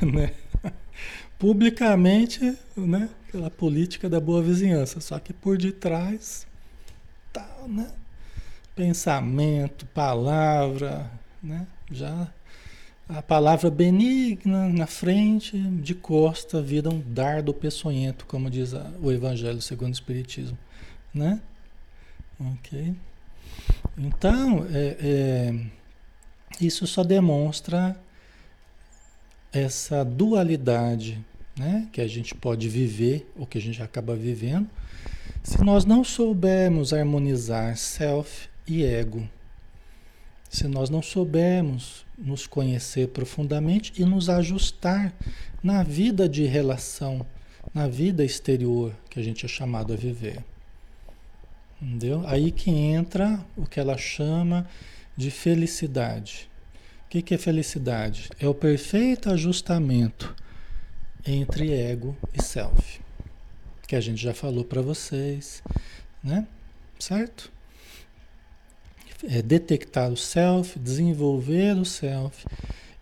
[0.00, 0.32] Né?
[1.38, 3.08] Publicamente, né?
[3.30, 6.46] pela política da boa vizinhança, só que por detrás
[7.32, 7.92] tá, né?
[8.74, 11.10] pensamento, palavra,
[11.42, 11.66] né?
[11.90, 12.28] já
[13.08, 19.12] a palavra benigna na frente, de costa, vira um dardo peçonhento, como diz a, o
[19.12, 20.58] Evangelho segundo o Espiritismo,
[21.14, 21.40] né?
[22.38, 22.94] Ok?
[23.96, 25.54] Então, é, é,
[26.60, 27.96] isso só demonstra
[29.52, 31.24] essa dualidade,
[31.56, 31.88] né?
[31.92, 34.68] Que a gente pode viver, ou que a gente acaba vivendo,
[35.44, 39.28] se nós não soubermos harmonizar self e ego.
[40.50, 45.12] Se nós não soubermos nos conhecer profundamente e nos ajustar
[45.62, 47.26] na vida de relação,
[47.74, 50.44] na vida exterior que a gente é chamado a viver.
[51.80, 52.22] Entendeu?
[52.26, 54.66] Aí que entra o que ela chama
[55.16, 56.48] de felicidade.
[57.04, 58.30] O que, que é felicidade?
[58.40, 60.34] É o perfeito ajustamento
[61.24, 63.00] entre ego e self,
[63.86, 65.62] que a gente já falou para vocês,
[66.22, 66.46] né?
[66.98, 67.52] Certo?
[69.24, 72.46] É detectar o self, desenvolver o self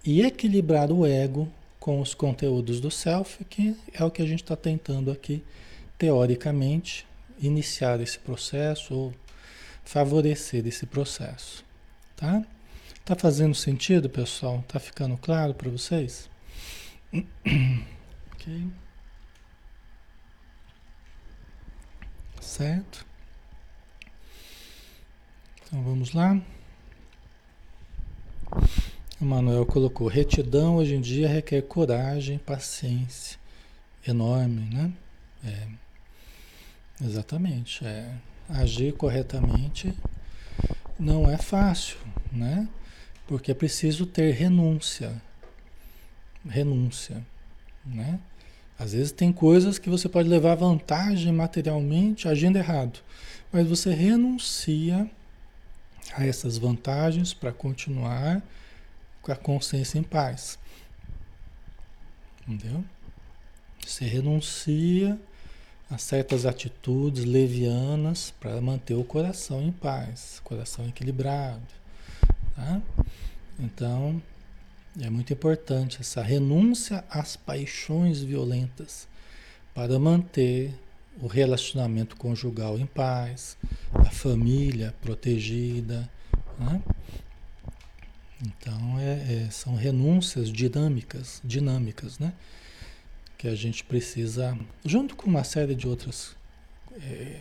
[0.05, 1.51] e equilibrar o ego
[1.81, 5.43] com os conteúdos do self, que é o que a gente está tentando aqui,
[5.99, 7.07] teoricamente,
[7.39, 9.15] iniciar esse processo ou
[9.85, 11.65] favorecer esse processo.
[12.17, 12.45] Tá?
[13.05, 14.65] Tá fazendo sentido, pessoal?
[14.67, 16.31] Tá ficando claro para vocês?
[18.33, 18.67] ok.
[22.41, 23.14] Certo?
[25.75, 26.41] Então vamos lá.
[29.21, 33.37] O Manuel colocou: retidão hoje em dia requer coragem, paciência
[34.07, 34.93] enorme, né?
[35.45, 37.85] É, exatamente.
[37.85, 38.09] É,
[38.49, 39.93] agir corretamente
[40.97, 41.99] não é fácil,
[42.31, 42.69] né?
[43.27, 45.21] Porque é preciso ter renúncia.
[46.49, 47.21] Renúncia,
[47.85, 48.21] né?
[48.79, 53.01] Às vezes tem coisas que você pode levar vantagem materialmente agindo errado,
[53.53, 55.11] mas você renuncia
[56.13, 58.43] a essas vantagens para continuar
[59.23, 60.59] com a consciência em paz.
[62.47, 62.85] Entendeu?
[63.87, 65.19] Você renuncia
[65.91, 71.63] a certas atitudes levianas para manter o coração em paz, coração equilibrado.
[72.55, 72.83] Tá?
[73.59, 74.23] Então,
[75.01, 79.09] é muito importante essa renúncia às paixões violentas
[79.75, 80.73] para manter
[81.21, 83.57] o relacionamento conjugal em paz,
[83.93, 86.11] a família protegida.
[86.59, 86.83] Né?
[88.43, 92.33] Então, é, é, são renúncias dinâmicas, dinâmicas, né?
[93.39, 96.37] Que a gente precisa, junto com uma série de outras
[97.01, 97.41] é,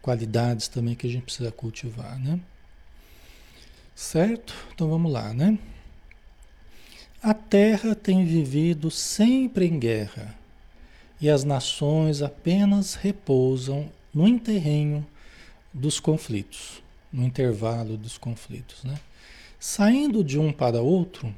[0.00, 2.40] qualidades também que a gente precisa cultivar, né?
[3.94, 4.54] Certo?
[4.72, 5.58] Então vamos lá, né?
[7.20, 10.37] A Terra tem vivido sempre em guerra
[11.20, 15.06] e as nações apenas repousam no interrenho
[15.72, 18.98] dos conflitos, no intervalo dos conflitos, né?
[19.60, 21.34] Saindo de um para outro,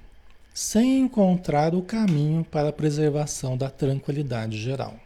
[0.53, 4.99] sem encontrar o caminho para a preservação da tranquilidade geral.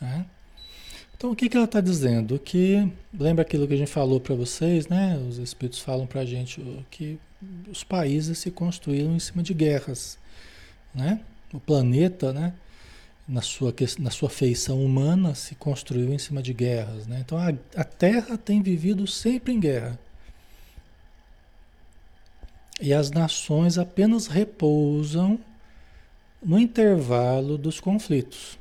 [0.00, 0.26] Né?
[1.16, 2.38] Então, o que, que ela está dizendo?
[2.38, 5.18] Que lembra aquilo que a gente falou para vocês, né?
[5.28, 7.18] Os espíritos falam para a gente que
[7.70, 10.18] os países se construíram em cima de guerras,
[10.94, 11.20] né?
[11.52, 12.52] O planeta, né?
[13.28, 17.18] Na sua, na sua feição humana se construiu em cima de guerras, né?
[17.20, 19.98] Então a, a Terra tem vivido sempre em guerra.
[22.80, 25.38] E as nações apenas repousam
[26.42, 28.58] no intervalo dos conflitos.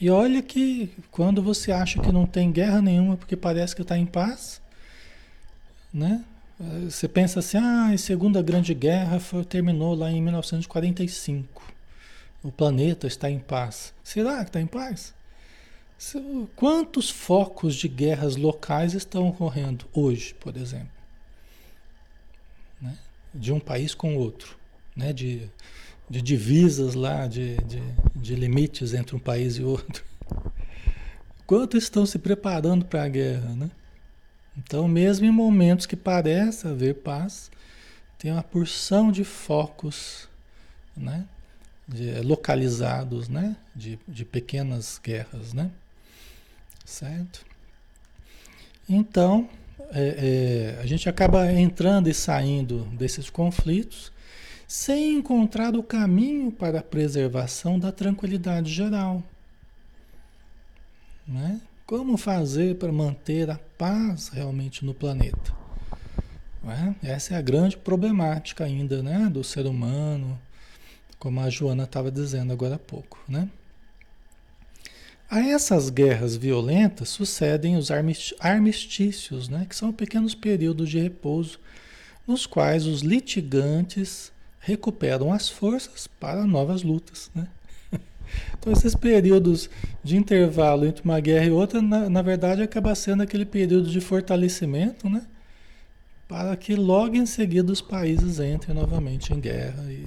[0.00, 3.98] E olha que quando você acha que não tem guerra nenhuma porque parece que está
[3.98, 4.60] em paz,
[5.92, 6.24] né?
[6.84, 11.62] Você pensa assim, ah, a Segunda Grande Guerra foi, terminou lá em 1945.
[12.42, 13.92] O planeta está em paz.
[14.02, 15.14] Será que está em paz?
[16.54, 20.92] Quantos focos de guerras locais estão ocorrendo hoje, por exemplo?
[22.80, 22.96] Né?
[23.34, 24.56] De um país com outro,
[24.94, 25.12] né?
[25.12, 25.50] de
[26.08, 27.82] de divisas lá, de, de,
[28.16, 30.02] de limites entre um país e outro.
[31.46, 33.70] Quanto estão se preparando para a guerra, né?
[34.56, 37.50] Então, mesmo em momentos que parece haver paz,
[38.18, 40.28] tem uma porção de focos,
[40.96, 41.26] né?
[41.88, 43.56] De, localizados, né?
[43.74, 45.70] De, de pequenas guerras, né?
[46.84, 47.44] Certo?
[48.88, 49.48] Então,
[49.90, 54.12] é, é, a gente acaba entrando e saindo desses conflitos
[54.66, 59.22] sem encontrar o caminho para a preservação da tranquilidade geral.
[61.26, 61.60] Né?
[61.86, 65.54] Como fazer para manter a paz realmente no planeta?
[66.62, 66.94] Né?
[67.02, 69.30] Essa é a grande problemática ainda né?
[69.32, 70.38] do ser humano,
[71.18, 73.18] como a Joana estava dizendo agora há pouco.
[73.28, 73.48] Né?
[75.30, 77.90] A essas guerras violentas sucedem os
[78.40, 79.66] armistícios, né?
[79.68, 81.58] que são pequenos períodos de repouso
[82.26, 87.30] nos quais os litigantes recuperam as forças para novas lutas.
[87.34, 87.46] Né?
[88.58, 89.70] Então, esses períodos
[90.04, 94.02] de intervalo entre uma guerra e outra, na, na verdade, acaba sendo aquele período de
[94.02, 95.22] fortalecimento, né?
[96.28, 100.06] para que logo em seguida os países entrem novamente em guerra e?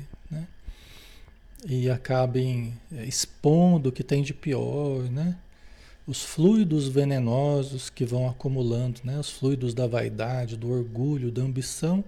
[1.68, 5.38] E acabem é, expondo o que tem de pior, né?
[6.08, 9.20] os fluidos venenosos que vão acumulando, né?
[9.20, 12.04] os fluidos da vaidade, do orgulho, da ambição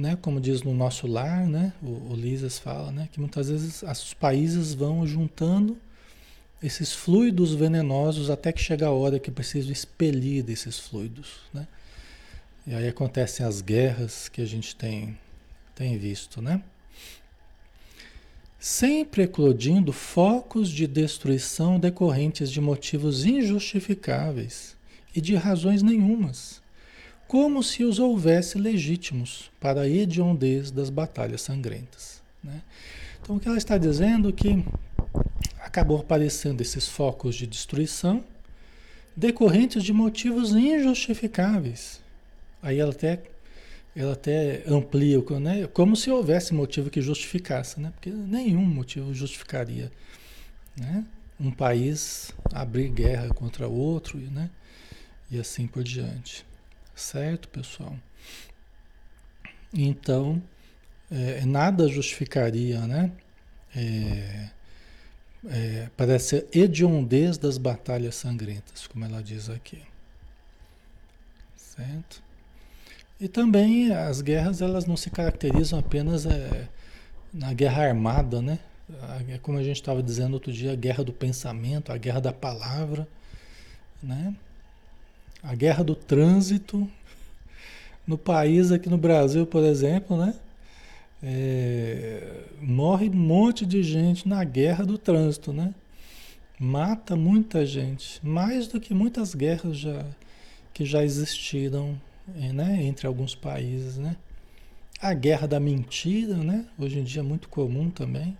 [0.00, 3.82] né, como diz no nosso lar, né, o, o Lisas fala, né, que muitas vezes
[3.82, 5.76] os países vão juntando
[6.62, 11.66] esses fluidos venenosos até que chega a hora que precisam expelir desses fluidos, né?
[12.66, 15.16] E aí acontecem as guerras que a gente tem,
[15.74, 16.62] tem visto, né?
[18.60, 24.76] Sempre eclodindo focos de destruição decorrentes de motivos injustificáveis
[25.16, 26.60] e de razões nenhumas
[27.30, 32.20] como se os houvesse legítimos para a hediondez das batalhas sangrentas.
[32.42, 32.60] Né?
[33.22, 34.64] Então, o que ela está dizendo é que
[35.60, 38.24] acabou aparecendo esses focos de destruição
[39.16, 42.00] decorrentes de motivos injustificáveis.
[42.60, 43.22] Aí ela até,
[43.94, 45.66] ela até amplia, né?
[45.66, 47.90] como se houvesse motivo que justificasse, né?
[47.90, 49.90] porque nenhum motivo justificaria.
[50.76, 51.04] Né?
[51.40, 54.50] um país abrir guerra contra outro, né?
[55.30, 56.44] E assim por diante.
[56.94, 57.96] Certo, pessoal?
[59.72, 60.42] Então,
[61.10, 63.10] é, nada justificaria, né?
[63.74, 64.50] É,
[65.48, 69.82] é, parece hediondez das batalhas sangrentas, como ela diz aqui.
[71.56, 72.22] Certo?
[73.20, 76.68] E também as guerras elas não se caracterizam apenas é,
[77.32, 78.58] na guerra armada, né?
[79.28, 82.32] É como a gente estava dizendo outro dia, a guerra do pensamento, a guerra da
[82.32, 83.06] palavra,
[84.02, 84.34] né?
[85.42, 86.88] A guerra do trânsito.
[88.06, 90.34] No país aqui no Brasil, por exemplo, né?
[91.22, 95.74] É, morre um monte de gente na guerra do trânsito, né?
[96.58, 100.04] Mata muita gente, mais do que muitas guerras já,
[100.72, 102.82] que já existiram né?
[102.82, 104.16] entre alguns países, né?
[105.00, 106.66] A guerra da mentira, né?
[106.78, 108.36] Hoje em dia é muito comum também,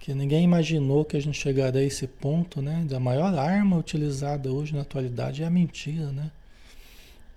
[0.00, 2.84] que ninguém imaginou que a gente chegaria a esse ponto, né?
[2.88, 6.30] Da maior arma utilizada hoje na atualidade é a mentira, né?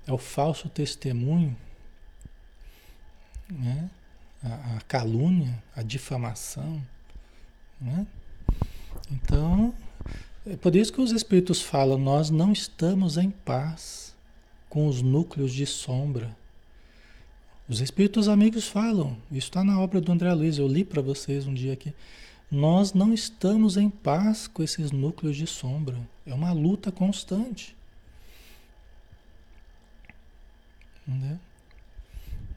[0.08, 1.56] É o falso testemunho,
[3.50, 3.90] né?
[4.46, 6.82] a, a calúnia, a difamação.
[7.82, 8.06] Né?
[9.12, 9.74] Então,
[10.46, 14.05] é por isso que os Espíritos falam: nós não estamos em paz
[14.76, 16.36] com os núcleos de sombra.
[17.66, 21.48] Os Espíritos amigos falam, isso está na obra do André Luiz, eu li para vocês
[21.48, 21.94] um dia aqui.
[22.52, 25.98] Nós não estamos em paz com esses núcleos de sombra.
[26.28, 27.74] É uma luta constante.
[31.08, 31.40] Entendeu?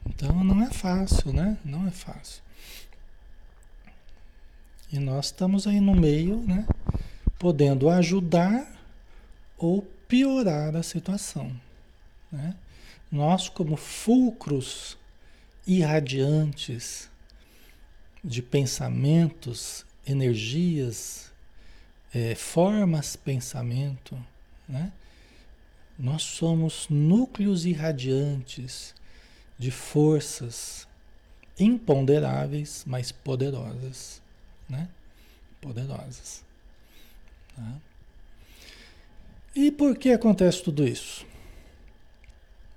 [0.04, 1.56] Então não é fácil, né?
[1.64, 2.42] Não é fácil.
[4.92, 6.66] E nós estamos aí no meio, né?
[7.38, 8.66] Podendo ajudar
[9.56, 11.67] ou piorar a situação.
[12.30, 12.54] Né?
[13.10, 14.98] Nós, como fulcros
[15.66, 17.10] irradiantes
[18.24, 21.30] de pensamentos, energias,
[22.12, 24.18] é, formas pensamento,
[24.68, 24.92] né?
[25.98, 28.94] Nós somos núcleos irradiantes
[29.58, 30.86] de forças
[31.58, 34.22] imponderáveis, mas poderosas,
[34.68, 34.88] né?
[35.60, 36.44] Poderosas.
[37.56, 37.80] Tá?
[39.56, 41.26] E por que acontece tudo isso?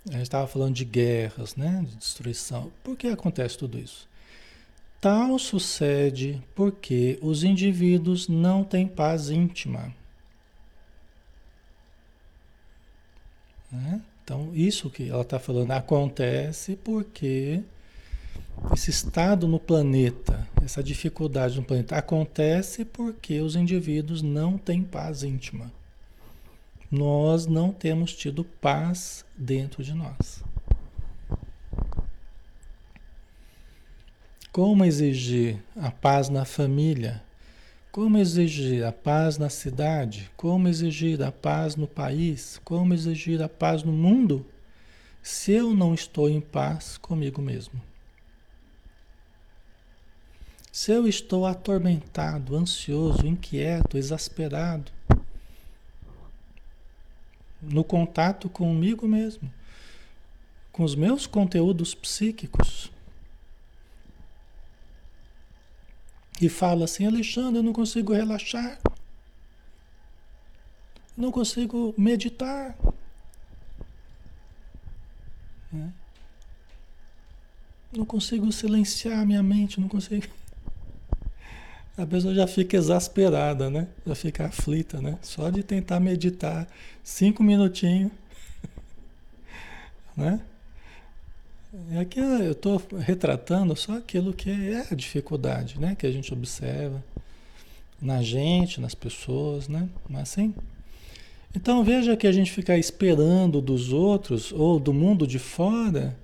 [0.09, 1.85] A gente estava falando de guerras, né?
[1.87, 2.71] De destruição.
[2.83, 4.09] Por que acontece tudo isso?
[4.99, 9.93] Tal sucede porque os indivíduos não têm paz íntima.
[13.71, 14.01] Né?
[14.23, 17.63] Então, isso que ela está falando acontece porque
[18.73, 25.23] esse estado no planeta, essa dificuldade no planeta, acontece porque os indivíduos não têm paz
[25.23, 25.71] íntima.
[26.91, 30.43] Nós não temos tido paz dentro de nós.
[34.51, 37.23] Como exigir a paz na família?
[37.93, 40.29] Como exigir a paz na cidade?
[40.35, 42.59] Como exigir a paz no país?
[42.65, 44.45] Como exigir a paz no mundo?
[45.23, 47.81] Se eu não estou em paz comigo mesmo.
[50.69, 54.91] Se eu estou atormentado, ansioso, inquieto, exasperado,
[57.61, 59.51] no contato comigo mesmo,
[60.71, 62.91] com os meus conteúdos psíquicos,
[66.41, 68.79] e fala assim: Alexandre, eu não consigo relaxar,
[71.15, 72.75] não consigo meditar.
[75.71, 75.93] Né?
[77.95, 80.40] Não consigo silenciar minha mente, não consigo.
[82.01, 83.87] A pessoa já fica exasperada, né?
[84.07, 85.19] Já fica aflita, né?
[85.21, 86.67] Só de tentar meditar
[87.03, 88.11] cinco minutinhos,
[90.17, 90.41] né?
[92.01, 95.93] Aqui eu estou retratando só aquilo que é a dificuldade, né?
[95.93, 97.03] Que a gente observa
[98.01, 99.87] na gente, nas pessoas, né?
[100.09, 100.55] Não é assim?
[101.55, 106.17] Então veja que a gente ficar esperando dos outros ou do mundo de fora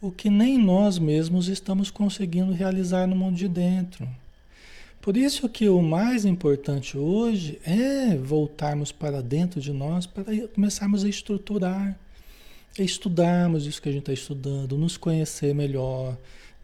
[0.00, 4.08] o que nem nós mesmos estamos conseguindo realizar no mundo de dentro.
[5.00, 11.04] Por isso que o mais importante hoje é voltarmos para dentro de nós para começarmos
[11.04, 11.98] a estruturar
[12.78, 16.16] estudarmos isso que a gente está estudando, nos conhecer melhor,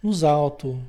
[0.03, 0.80] nos auto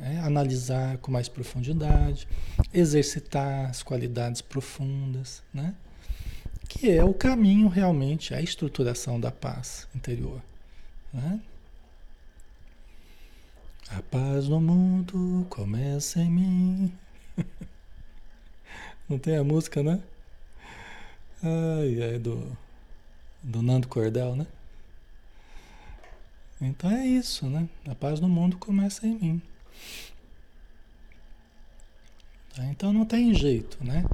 [0.00, 2.26] é, analisar com mais profundidade,
[2.72, 5.74] exercitar as qualidades profundas, né?
[6.68, 10.40] que é o caminho realmente, a estruturação da paz interior.
[11.12, 11.40] Né?
[13.90, 16.92] A paz no mundo começa em mim.
[19.08, 20.02] Não tem a música, né?
[21.42, 22.56] Ai, ai, do
[23.42, 24.46] do Nando Cordel, né?
[26.60, 27.68] Então é isso, né?
[27.88, 29.42] A paz do mundo começa em mim.
[32.54, 32.64] Tá?
[32.66, 34.04] Então não tem jeito, né?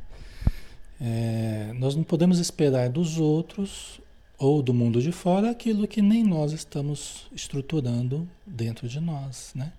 [1.01, 4.01] É, nós não podemos esperar dos outros
[4.45, 9.73] ou do mundo de fora aquilo que nem nós estamos estruturando dentro de nós, né?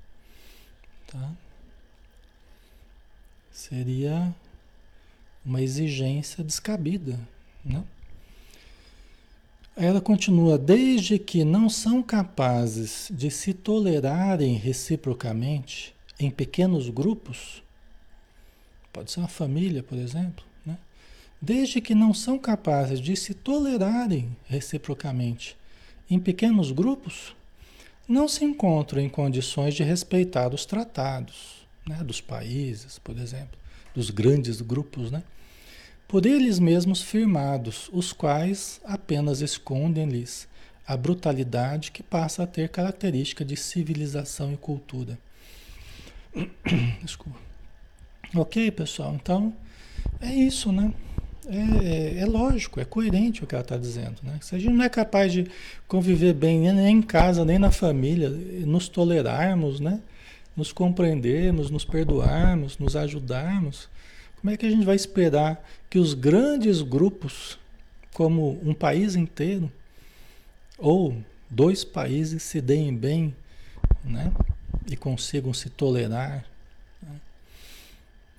[1.05, 1.31] Tá?
[3.51, 4.33] Seria
[5.45, 7.19] uma exigência descabida,
[7.63, 7.83] né?
[9.77, 17.61] Ela continua, desde que não são capazes de se tolerarem reciprocamente em pequenos grupos,
[18.91, 20.43] pode ser uma família, por exemplo?
[21.41, 25.57] Desde que não são capazes de se tolerarem reciprocamente
[26.09, 27.35] em pequenos grupos,
[28.07, 32.03] não se encontram em condições de respeitar os tratados né?
[32.03, 33.57] dos países, por exemplo,
[33.93, 35.23] dos grandes grupos, né?
[36.07, 40.47] por eles mesmos firmados, os quais apenas escondem-lhes
[40.87, 45.17] a brutalidade que passa a ter característica de civilização e cultura.
[47.01, 47.39] Desculpa.
[48.35, 49.15] Ok, pessoal?
[49.15, 49.55] Então,
[50.21, 50.93] é isso, né?
[51.47, 54.15] É, é, lógico, é coerente o que ela está dizendo.
[54.23, 54.37] Né?
[54.41, 55.47] Se a gente não é capaz de
[55.87, 59.99] conviver bem nem em casa, nem na família, nos tolerarmos, né?
[60.55, 63.89] nos compreendermos, nos perdoarmos, nos ajudarmos,
[64.41, 67.59] como é que a gente vai esperar que os grandes grupos,
[68.13, 69.71] como um país inteiro,
[70.77, 71.17] ou
[71.49, 73.35] dois países se deem bem
[74.03, 74.31] né?
[74.87, 76.45] e consigam se tolerar?
[77.01, 77.15] Né?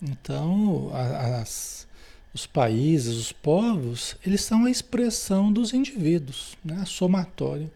[0.02, 1.85] Então, as,
[2.36, 6.80] os países, os povos, eles são a expressão dos indivíduos, né?
[6.82, 7.70] a somatória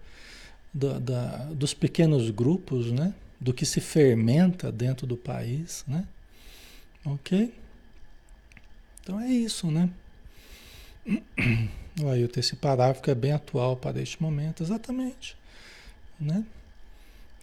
[0.72, 3.14] da, da, dos pequenos grupos, né?
[3.40, 5.82] do que se fermenta dentro do país.
[5.88, 6.06] Né?
[7.06, 7.54] Ok?
[9.02, 9.88] Então é isso, né?
[12.12, 15.38] Aí esse parágrafo é bem atual para este momento, exatamente,
[16.20, 16.44] né?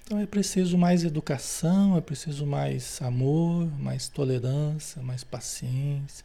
[0.03, 6.23] Então é preciso mais educação, é preciso mais amor, mais tolerância, mais paciência,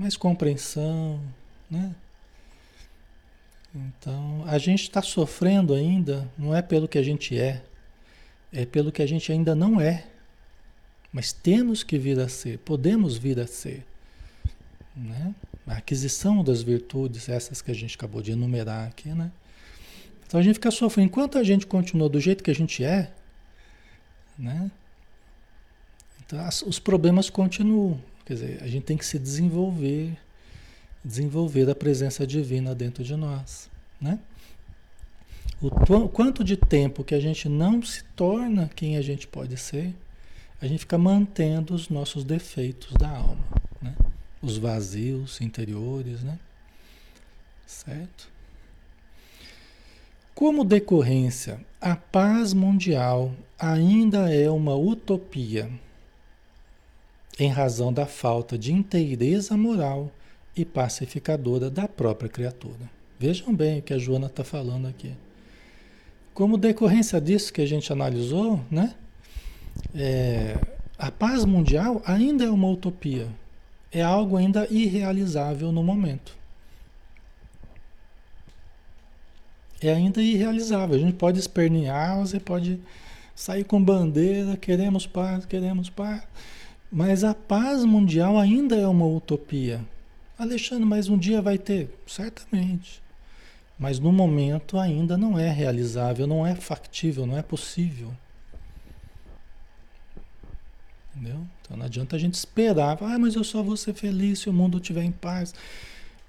[0.00, 1.20] mais compreensão,
[1.70, 1.94] né?
[3.74, 7.62] Então a gente está sofrendo ainda, não é pelo que a gente é,
[8.50, 10.06] é pelo que a gente ainda não é.
[11.12, 13.84] Mas temos que vir a ser, podemos vir a ser.
[14.96, 15.34] Né?
[15.66, 19.30] A aquisição das virtudes, essas que a gente acabou de enumerar aqui, né?
[20.26, 21.08] Então a gente fica sofrendo.
[21.08, 23.12] Enquanto a gente continua do jeito que a gente é,
[24.38, 24.70] né?
[26.24, 28.00] Então as, os problemas continuam.
[28.24, 30.16] Quer dizer, a gente tem que se desenvolver,
[31.04, 33.68] desenvolver a presença divina dentro de nós,
[34.00, 34.18] né?
[35.62, 39.94] O quanto de tempo que a gente não se torna quem a gente pode ser,
[40.60, 43.44] a gente fica mantendo os nossos defeitos da alma,
[43.80, 43.94] né?
[44.40, 46.38] os vazios interiores, né?
[47.66, 48.28] Certo?
[50.34, 55.70] Como decorrência, a paz mundial ainda é uma utopia,
[57.40, 60.12] em razão da falta de inteireza moral
[60.54, 62.90] e pacificadora da própria criatura.
[63.18, 65.14] Vejam bem o que a Joana está falando aqui.
[66.34, 68.94] Como decorrência disso que a gente analisou, né?
[69.94, 70.58] É,
[70.98, 73.26] a paz mundial ainda é uma utopia,
[73.90, 76.36] é algo ainda irrealizável no momento.
[79.80, 80.94] É ainda irrealizável.
[80.94, 82.78] A gente pode espernear, você pode
[83.34, 86.22] sair com bandeira, queremos paz, queremos paz.
[86.90, 89.80] Mas a paz mundial ainda é uma utopia.
[90.36, 91.88] Alexandre, mas um dia vai ter?
[92.06, 93.02] Certamente.
[93.78, 98.12] Mas no momento ainda não é realizável, não é factível, não é possível.
[101.14, 101.46] Entendeu?
[101.60, 104.52] Então não adianta a gente esperar, ah, mas eu só vou ser feliz se o
[104.52, 105.54] mundo estiver em paz.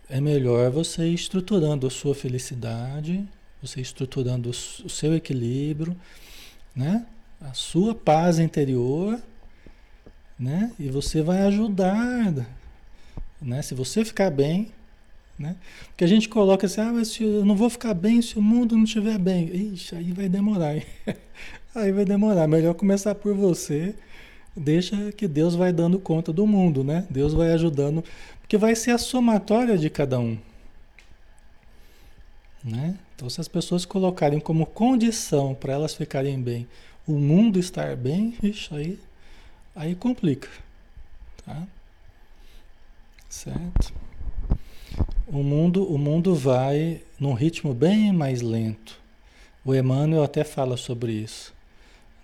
[0.10, 3.28] É melhor você ir estruturando a sua felicidade,
[3.62, 5.96] você estruturando o seu equilíbrio,
[6.76, 7.06] né?
[7.40, 9.20] A sua paz interior,
[10.42, 10.72] né?
[10.80, 12.34] E você vai ajudar,
[13.40, 13.62] né?
[13.62, 14.72] Se você ficar bem,
[15.38, 15.56] né?
[15.90, 18.76] Porque a gente coloca assim, ah, mas eu não vou ficar bem se o mundo
[18.76, 19.46] não estiver bem.
[19.74, 20.74] Ixi, aí vai demorar.
[21.76, 22.48] aí vai demorar.
[22.48, 23.94] Melhor começar por você
[24.56, 27.06] deixa que Deus vai dando conta do mundo, né?
[27.10, 28.04] Deus vai ajudando,
[28.42, 30.38] porque vai ser a somatória de cada um.
[32.64, 32.96] Né?
[33.16, 36.68] Então, se as pessoas colocarem como condição para elas ficarem bem,
[37.08, 39.00] o mundo estar bem, ixi, aí,
[39.76, 40.50] aí complica.
[41.46, 41.68] Tá?
[43.30, 43.94] Certo?
[45.28, 49.00] O mundo, o mundo vai num ritmo bem mais lento.
[49.64, 51.54] O Emmanuel até fala sobre isso.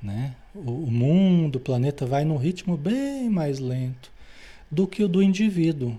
[0.01, 0.35] Né?
[0.53, 4.11] O, o mundo, o planeta vai num ritmo bem mais lento
[4.69, 5.97] do que o do indivíduo.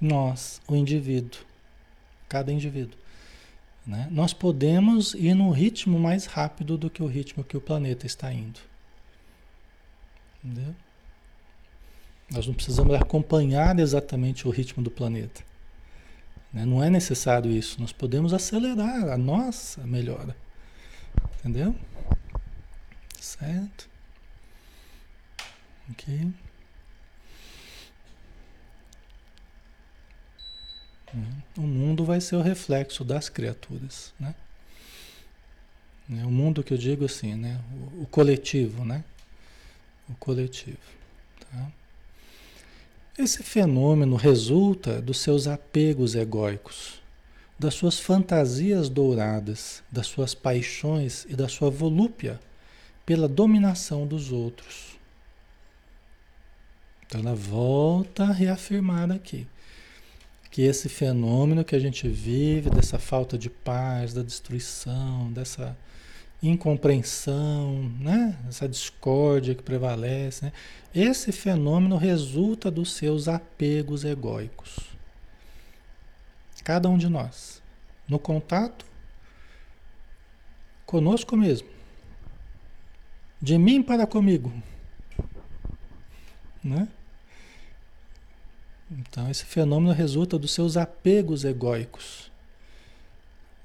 [0.00, 1.40] Nós, o indivíduo,
[2.28, 2.98] cada indivíduo.
[3.86, 4.08] Né?
[4.10, 8.32] Nós podemos ir num ritmo mais rápido do que o ritmo que o planeta está
[8.32, 8.58] indo.
[10.44, 10.74] Entendeu?
[12.30, 15.42] Nós não precisamos acompanhar exatamente o ritmo do planeta.
[16.52, 16.64] Né?
[16.64, 17.80] Não é necessário isso.
[17.80, 20.36] Nós podemos acelerar a nossa melhora.
[21.38, 21.74] Entendeu?
[23.18, 23.88] Certo?
[25.90, 26.32] Ok.
[31.56, 34.34] O mundo vai ser o reflexo das criaturas, né?
[36.08, 37.60] O mundo que eu digo assim, né?
[38.00, 39.04] O coletivo, né?
[40.08, 40.78] O coletivo,
[41.40, 41.72] tá?
[43.16, 47.00] Esse fenômeno resulta dos seus apegos egóicos,
[47.58, 52.40] das suas fantasias douradas, das suas paixões e da sua volúpia
[53.06, 54.98] pela dominação dos outros.
[57.06, 59.46] Então ela volta a reafirmar aqui
[60.50, 65.76] que esse fenômeno que a gente vive, dessa falta de paz, da destruição, dessa
[66.48, 68.38] incompreensão, né?
[68.48, 70.52] essa discórdia que prevalece, né?
[70.94, 74.78] esse fenômeno resulta dos seus apegos egóicos.
[76.62, 77.62] Cada um de nós,
[78.08, 78.86] no contato
[80.86, 81.68] conosco mesmo,
[83.40, 84.52] de mim para comigo,
[86.62, 86.88] né?
[88.90, 92.30] Então, esse fenômeno resulta dos seus apegos egóicos,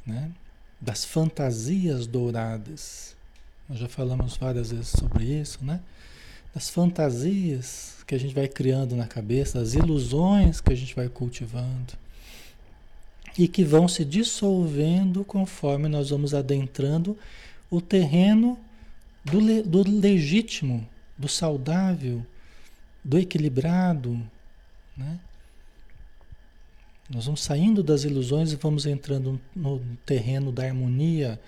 [0.05, 0.31] né?
[0.79, 3.15] Das fantasias douradas.
[3.67, 5.79] Nós já falamos várias vezes sobre isso, né?
[6.53, 11.07] Das fantasias que a gente vai criando na cabeça, das ilusões que a gente vai
[11.07, 11.93] cultivando
[13.37, 17.17] e que vão se dissolvendo conforme nós vamos adentrando
[17.69, 18.57] o terreno
[19.23, 22.25] do, le, do legítimo, do saudável,
[23.03, 24.19] do equilibrado,
[24.97, 25.19] né?
[27.09, 31.39] Nós vamos saindo das ilusões e vamos entrando no terreno da harmonia,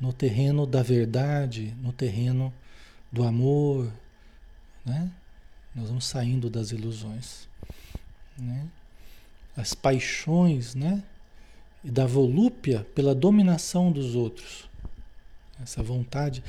[0.00, 2.54] no terreno da verdade, no terreno
[3.10, 3.92] do amor,
[4.84, 5.10] né?
[5.74, 7.48] Nós vamos saindo das ilusões,
[8.38, 8.68] né?
[9.56, 11.02] As paixões, né?
[11.82, 14.68] E da volúpia pela dominação dos outros.
[15.60, 16.42] Essa vontade.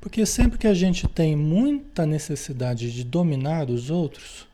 [0.00, 4.46] Porque sempre que a gente tem muita necessidade de dominar os outros,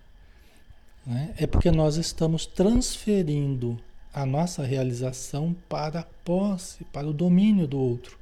[1.07, 1.35] né?
[1.37, 3.79] É porque nós estamos transferindo
[4.13, 8.19] a nossa realização para a posse, para o domínio do outro.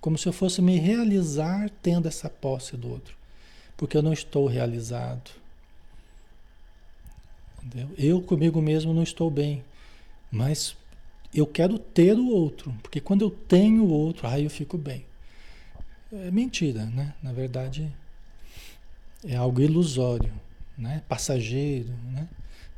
[0.00, 3.16] Como se eu fosse me realizar tendo essa posse do outro.
[3.76, 5.30] Porque eu não estou realizado.
[7.62, 7.90] Entendeu?
[7.96, 9.64] Eu comigo mesmo não estou bem.
[10.30, 10.76] Mas
[11.32, 12.72] eu quero ter o outro.
[12.82, 15.04] Porque quando eu tenho o outro, aí eu fico bem.
[16.12, 17.14] É mentira, né?
[17.22, 17.90] Na verdade,
[19.24, 20.32] é algo ilusório
[20.76, 21.02] né?
[21.08, 22.28] passageiro, né?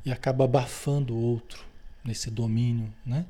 [0.04, 1.64] e acaba abafando o outro
[2.04, 2.92] nesse domínio.
[3.04, 3.24] Né?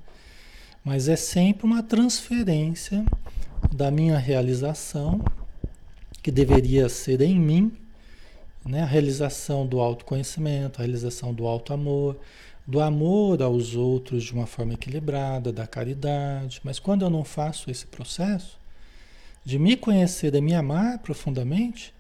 [0.85, 3.05] Mas é sempre uma transferência
[3.75, 5.25] da minha realização,
[6.23, 7.73] que deveria ser em mim,
[8.65, 8.83] né?
[8.83, 12.19] a realização do autoconhecimento, a realização do auto-amor,
[12.67, 16.61] do amor aos outros de uma forma equilibrada, da caridade.
[16.65, 18.59] Mas quando eu não faço esse processo
[19.45, 21.95] de me conhecer, de me amar profundamente,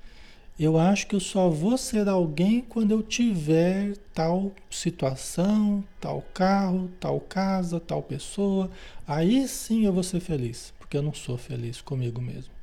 [0.58, 6.90] eu acho que eu só vou ser alguém quando eu tiver tal situação, tal carro,
[6.98, 8.70] tal casa, tal pessoa.
[9.06, 12.54] Aí sim eu vou ser feliz, porque eu não sou feliz comigo mesmo.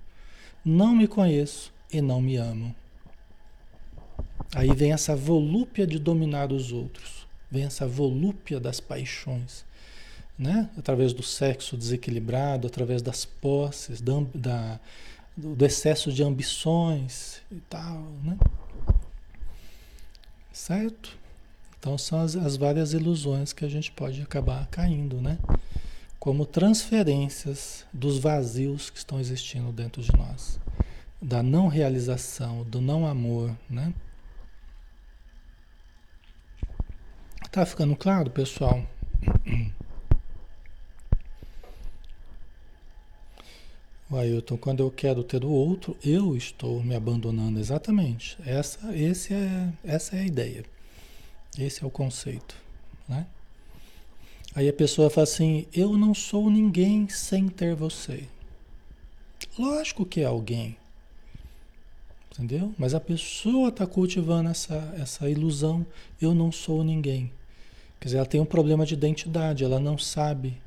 [0.66, 2.76] Não me conheço e não me amo.
[4.56, 9.66] Aí vem essa volúpia de dominar os outros, vem essa volúpia das paixões,
[10.38, 10.70] né?
[10.78, 14.80] Através do sexo desequilibrado, através das posses, da, da
[15.36, 18.38] do, do excesso de ambições e tal, né?
[20.51, 21.17] Certo?
[21.79, 25.38] Então são as, as várias ilusões que a gente pode acabar caindo, né?
[26.19, 30.59] Como transferências dos vazios que estão existindo dentro de nós,
[31.21, 33.93] da não realização, do não amor, né?
[37.51, 38.84] Tá ficando claro, pessoal?
[44.16, 47.59] Ailton, quando eu quero ter o outro, eu estou me abandonando.
[47.59, 48.38] Exatamente.
[48.45, 50.64] Essa, esse é, essa é a ideia.
[51.57, 52.55] Esse é o conceito.
[53.07, 53.26] Né?
[54.55, 58.28] Aí a pessoa fala assim: Eu não sou ninguém sem ter você.
[59.57, 60.78] Lógico que é alguém.
[62.32, 62.74] Entendeu?
[62.78, 65.86] Mas a pessoa está cultivando essa, essa ilusão:
[66.22, 67.32] Eu não sou ninguém.
[67.99, 70.61] Quer dizer, ela tem um problema de identidade, ela não sabe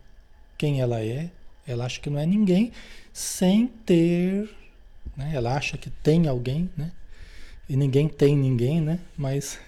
[0.57, 1.31] quem ela é,
[1.67, 2.73] ela acha que não é ninguém
[3.13, 4.49] sem ter,
[5.17, 5.33] né?
[5.35, 6.93] Ela acha que tem alguém, né?
[7.69, 9.01] E ninguém tem ninguém, né?
[9.17, 9.59] Mas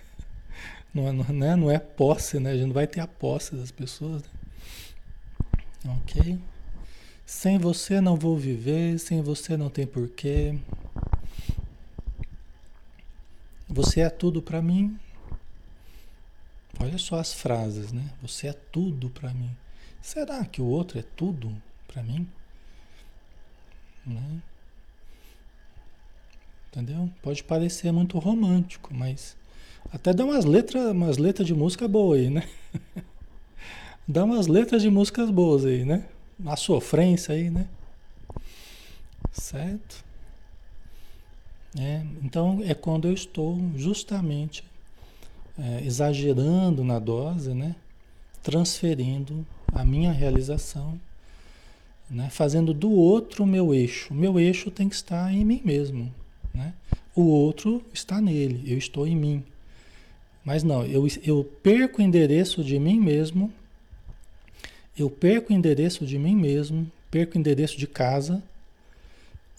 [0.95, 2.53] não é, não é, não é posse, né?
[2.53, 4.23] A gente não vai ter a posse das pessoas.
[4.23, 5.99] Né?
[5.99, 6.39] Ok?
[7.25, 10.59] Sem você não vou viver, sem você não tem porquê.
[13.69, 14.99] Você é tudo para mim.
[16.81, 18.11] Olha só as frases, né?
[18.23, 19.51] Você é tudo para mim.
[20.01, 21.55] Será que o outro é tudo
[21.89, 22.29] para mim?
[24.07, 24.41] Né?
[26.71, 27.11] Entendeu?
[27.23, 29.37] Pode parecer muito romântico, mas
[29.93, 32.47] até dá umas letras, umas letras de música boa aí, né?
[34.07, 36.05] dá umas letras de músicas boas aí, né?
[36.47, 37.67] A sofrência aí, né?
[39.33, 40.05] Certo?
[41.79, 44.65] É, então é quando eu estou justamente
[45.59, 47.75] é, exagerando na dose, né?
[48.43, 50.99] Transferindo a minha realização,
[52.11, 52.29] né?
[52.31, 54.13] fazendo do outro o meu eixo.
[54.13, 56.13] O meu eixo tem que estar em mim mesmo.
[56.55, 56.73] Né?
[57.15, 59.45] O outro está nele, eu estou em mim.
[60.45, 63.53] Mas não, eu, eu perco o endereço de mim mesmo,
[64.97, 68.43] eu perco o endereço de mim mesmo, perco o endereço de casa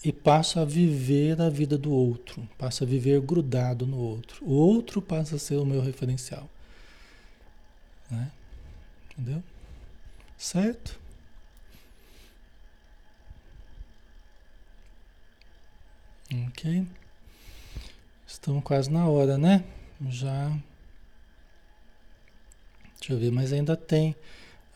[0.04, 4.44] e passo a viver a vida do outro, passo a viver grudado no outro.
[4.44, 6.48] O outro passa a ser o meu referencial.
[8.10, 8.30] Né?
[9.12, 9.42] Entendeu?
[10.36, 10.99] Certo?
[16.50, 16.84] Ok.
[18.26, 19.62] Estamos quase na hora, né?
[20.08, 20.50] Já.
[22.98, 24.16] Deixa eu ver, mas ainda tem.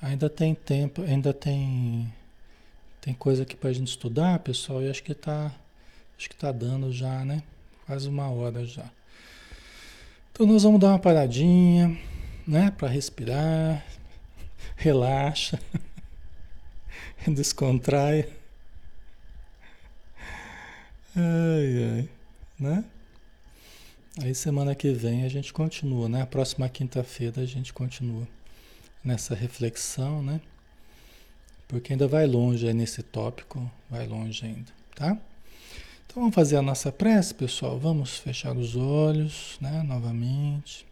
[0.00, 2.12] Ainda tem tempo, ainda tem.
[3.00, 5.52] Tem coisa aqui pra gente estudar, pessoal, e acho que tá.
[6.16, 7.42] Acho que tá dando já, né?
[7.86, 8.88] Quase uma hora já.
[10.30, 11.98] Então nós vamos dar uma paradinha,
[12.46, 12.70] né?
[12.70, 13.84] Para respirar,
[14.76, 15.58] relaxa,
[17.26, 18.43] descontrai.
[21.16, 22.08] Ai, ai,
[22.58, 22.84] né?
[24.20, 26.22] Aí semana que vem a gente continua, né?
[26.22, 28.26] A próxima quinta-feira a gente continua
[29.04, 30.40] nessa reflexão, né?
[31.68, 35.16] Porque ainda vai longe aí nesse tópico, vai longe ainda, tá?
[36.04, 37.78] Então vamos fazer a nossa prece, pessoal.
[37.78, 39.84] Vamos fechar os olhos, né?
[39.84, 40.84] Novamente.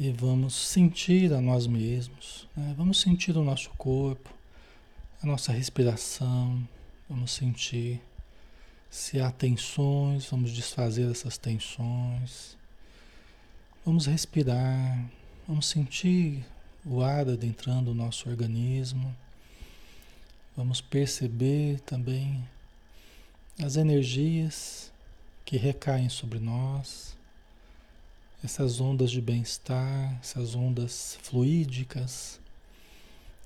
[0.00, 2.74] E vamos sentir a nós mesmos, né?
[2.78, 4.30] vamos sentir o nosso corpo,
[5.22, 6.66] a nossa respiração,
[7.08, 8.00] vamos sentir
[8.92, 12.58] se há tensões, vamos desfazer essas tensões,
[13.86, 15.10] vamos respirar,
[15.48, 16.44] vamos sentir
[16.84, 19.16] o ar adentrando o nosso organismo,
[20.54, 22.46] vamos perceber também
[23.58, 24.92] as energias
[25.42, 27.16] que recaem sobre nós
[28.44, 32.41] essas ondas de bem-estar, essas ondas fluídicas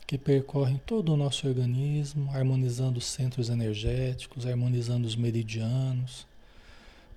[0.07, 6.27] que percorrem todo o nosso organismo, harmonizando os centros energéticos, harmonizando os meridianos,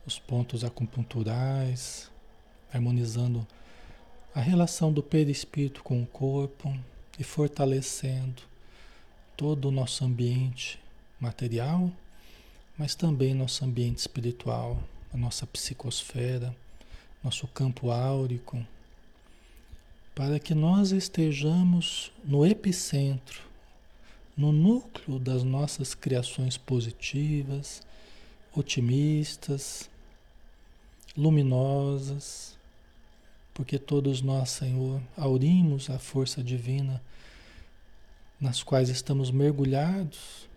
[0.06, 2.10] os pontos acupunturais,
[2.74, 3.46] harmonizando
[4.34, 6.76] a relação do perispírito com o corpo
[7.20, 8.42] e fortalecendo
[9.38, 10.80] todo o nosso ambiente
[11.20, 11.92] material,
[12.78, 14.82] mas também nosso ambiente espiritual,
[15.14, 16.56] a nossa psicosfera
[17.24, 18.66] nosso campo áurico,
[20.20, 23.42] para que nós estejamos no epicentro,
[24.36, 27.82] no núcleo das nossas criações positivas,
[28.54, 29.90] otimistas,
[31.16, 32.58] luminosas,
[33.54, 37.02] porque todos nós, Senhor, aurimos a força divina
[38.42, 40.50] nas quais estamos mergulhados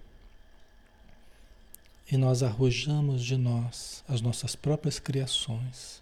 [2.10, 6.01] e nós arrojamos de nós as nossas próprias criações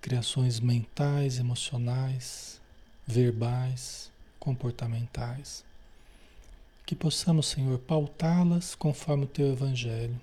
[0.00, 2.60] criações mentais, emocionais,
[3.06, 5.64] verbais, comportamentais.
[6.86, 10.18] Que possamos, Senhor, pautá-las conforme o teu Evangelho.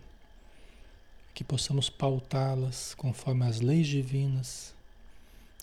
[1.33, 4.75] Que possamos pautá-las conforme as leis divinas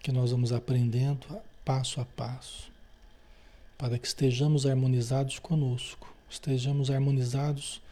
[0.00, 1.26] que nós vamos aprendendo
[1.64, 2.70] passo a passo.
[3.76, 7.82] Para que estejamos harmonizados conosco, estejamos harmonizados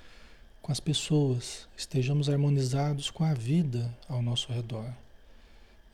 [0.61, 5.02] com as pessoas, estejamos harmonizados com a vida ao nosso redor.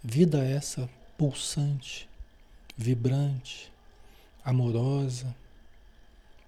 [0.02, 2.08] Vida essa pulsante,
[2.76, 3.72] vibrante,
[4.44, 5.34] amorosa,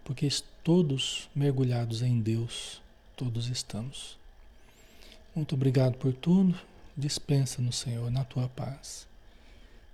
[0.04, 0.28] porque
[0.62, 2.80] todos mergulhados em Deus,
[3.16, 4.18] todos estamos.
[5.34, 6.58] Muito obrigado por tudo.
[6.96, 9.06] Dispensa no Senhor, na tua paz.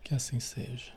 [0.03, 0.93] Que assim seja.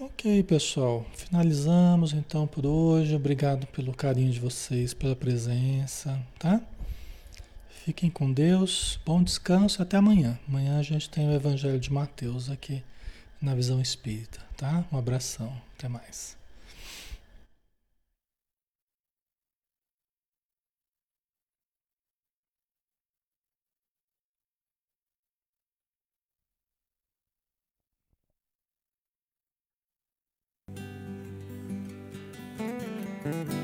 [0.00, 1.06] Ok, pessoal.
[1.14, 3.14] Finalizamos então por hoje.
[3.14, 6.60] Obrigado pelo carinho de vocês, pela presença, tá?
[7.84, 10.38] Fiquem com Deus, bom descanso, até amanhã.
[10.48, 12.82] Amanhã a gente tem o Evangelho de Mateus aqui
[13.42, 14.86] na Visão Espírita, tá?
[14.90, 16.34] Um abração, até mais.
[33.24, 33.63] thank you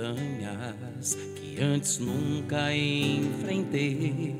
[0.00, 4.34] montanhas que antes nunca enfrentei.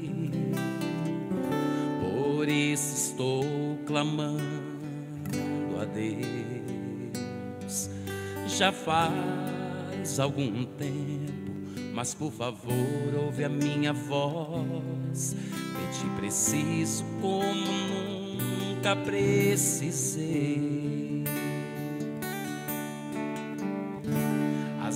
[2.01, 3.45] Por isso estou
[3.87, 4.41] clamando
[5.81, 7.91] a Deus.
[8.47, 12.75] Já faz algum tempo, mas por favor,
[13.25, 15.37] ouve a minha voz.
[15.93, 17.51] Te preciso como
[18.39, 20.80] nunca precisei.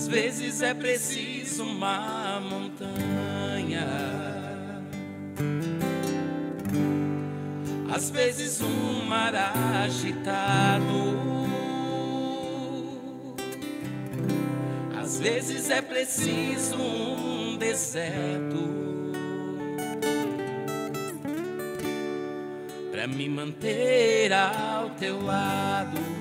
[0.05, 3.87] Às vezes é preciso uma montanha,
[7.91, 10.93] às vezes um mar agitado,
[15.01, 18.75] às vezes é preciso um deserto.
[22.91, 26.14] Para me manter ao teu lado.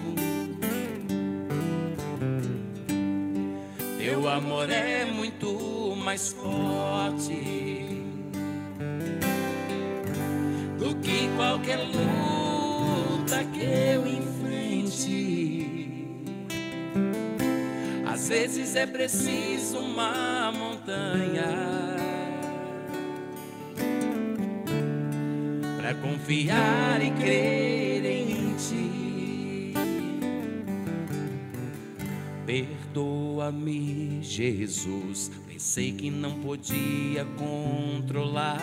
[4.35, 8.03] Amor é muito mais forte
[10.77, 15.55] do que qualquer luta que eu enfrente.
[18.05, 21.95] Às vezes é preciso uma montanha
[25.79, 27.84] para confiar e crer
[33.45, 35.31] Perdoa-me, Jesus.
[35.47, 38.59] Pensei que não podia controlar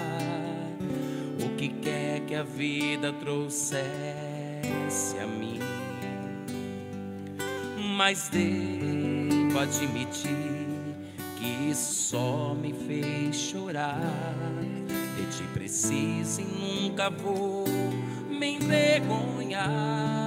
[1.39, 3.77] o que quer que a vida trouxesse
[5.21, 5.59] a mim.
[7.95, 10.31] Mas devo admitir
[11.37, 14.01] que só me fez chorar.
[15.15, 17.65] De ti preciso e nunca vou
[18.29, 20.20] me envergonhar.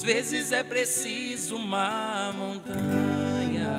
[0.00, 3.76] Às vezes é preciso uma montanha,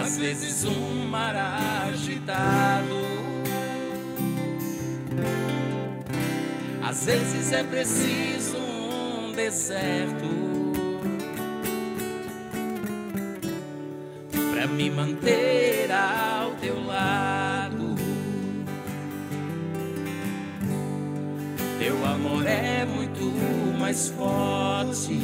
[0.00, 2.94] às vezes um mar agitado,
[6.80, 10.28] às vezes é preciso um deserto.
[14.52, 15.90] Para me manter
[22.22, 23.24] amor é muito
[23.78, 25.18] mais forte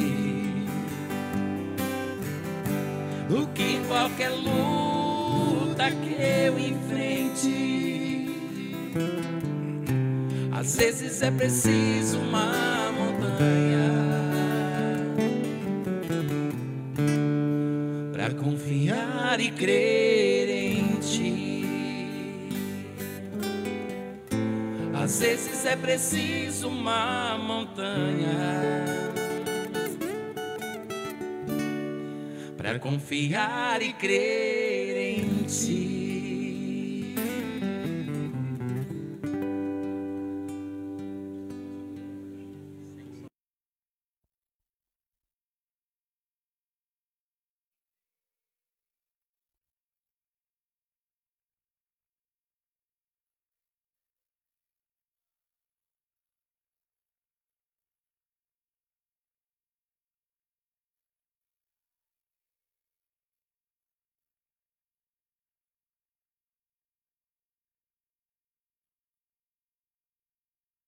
[3.29, 8.29] do que qualquer luta que eu enfrente.
[10.51, 13.89] Às vezes é preciso uma montanha
[18.11, 19.98] para confiar e crer
[25.69, 28.85] é preciso uma montanha
[32.57, 35.88] para confiar e crer em ti.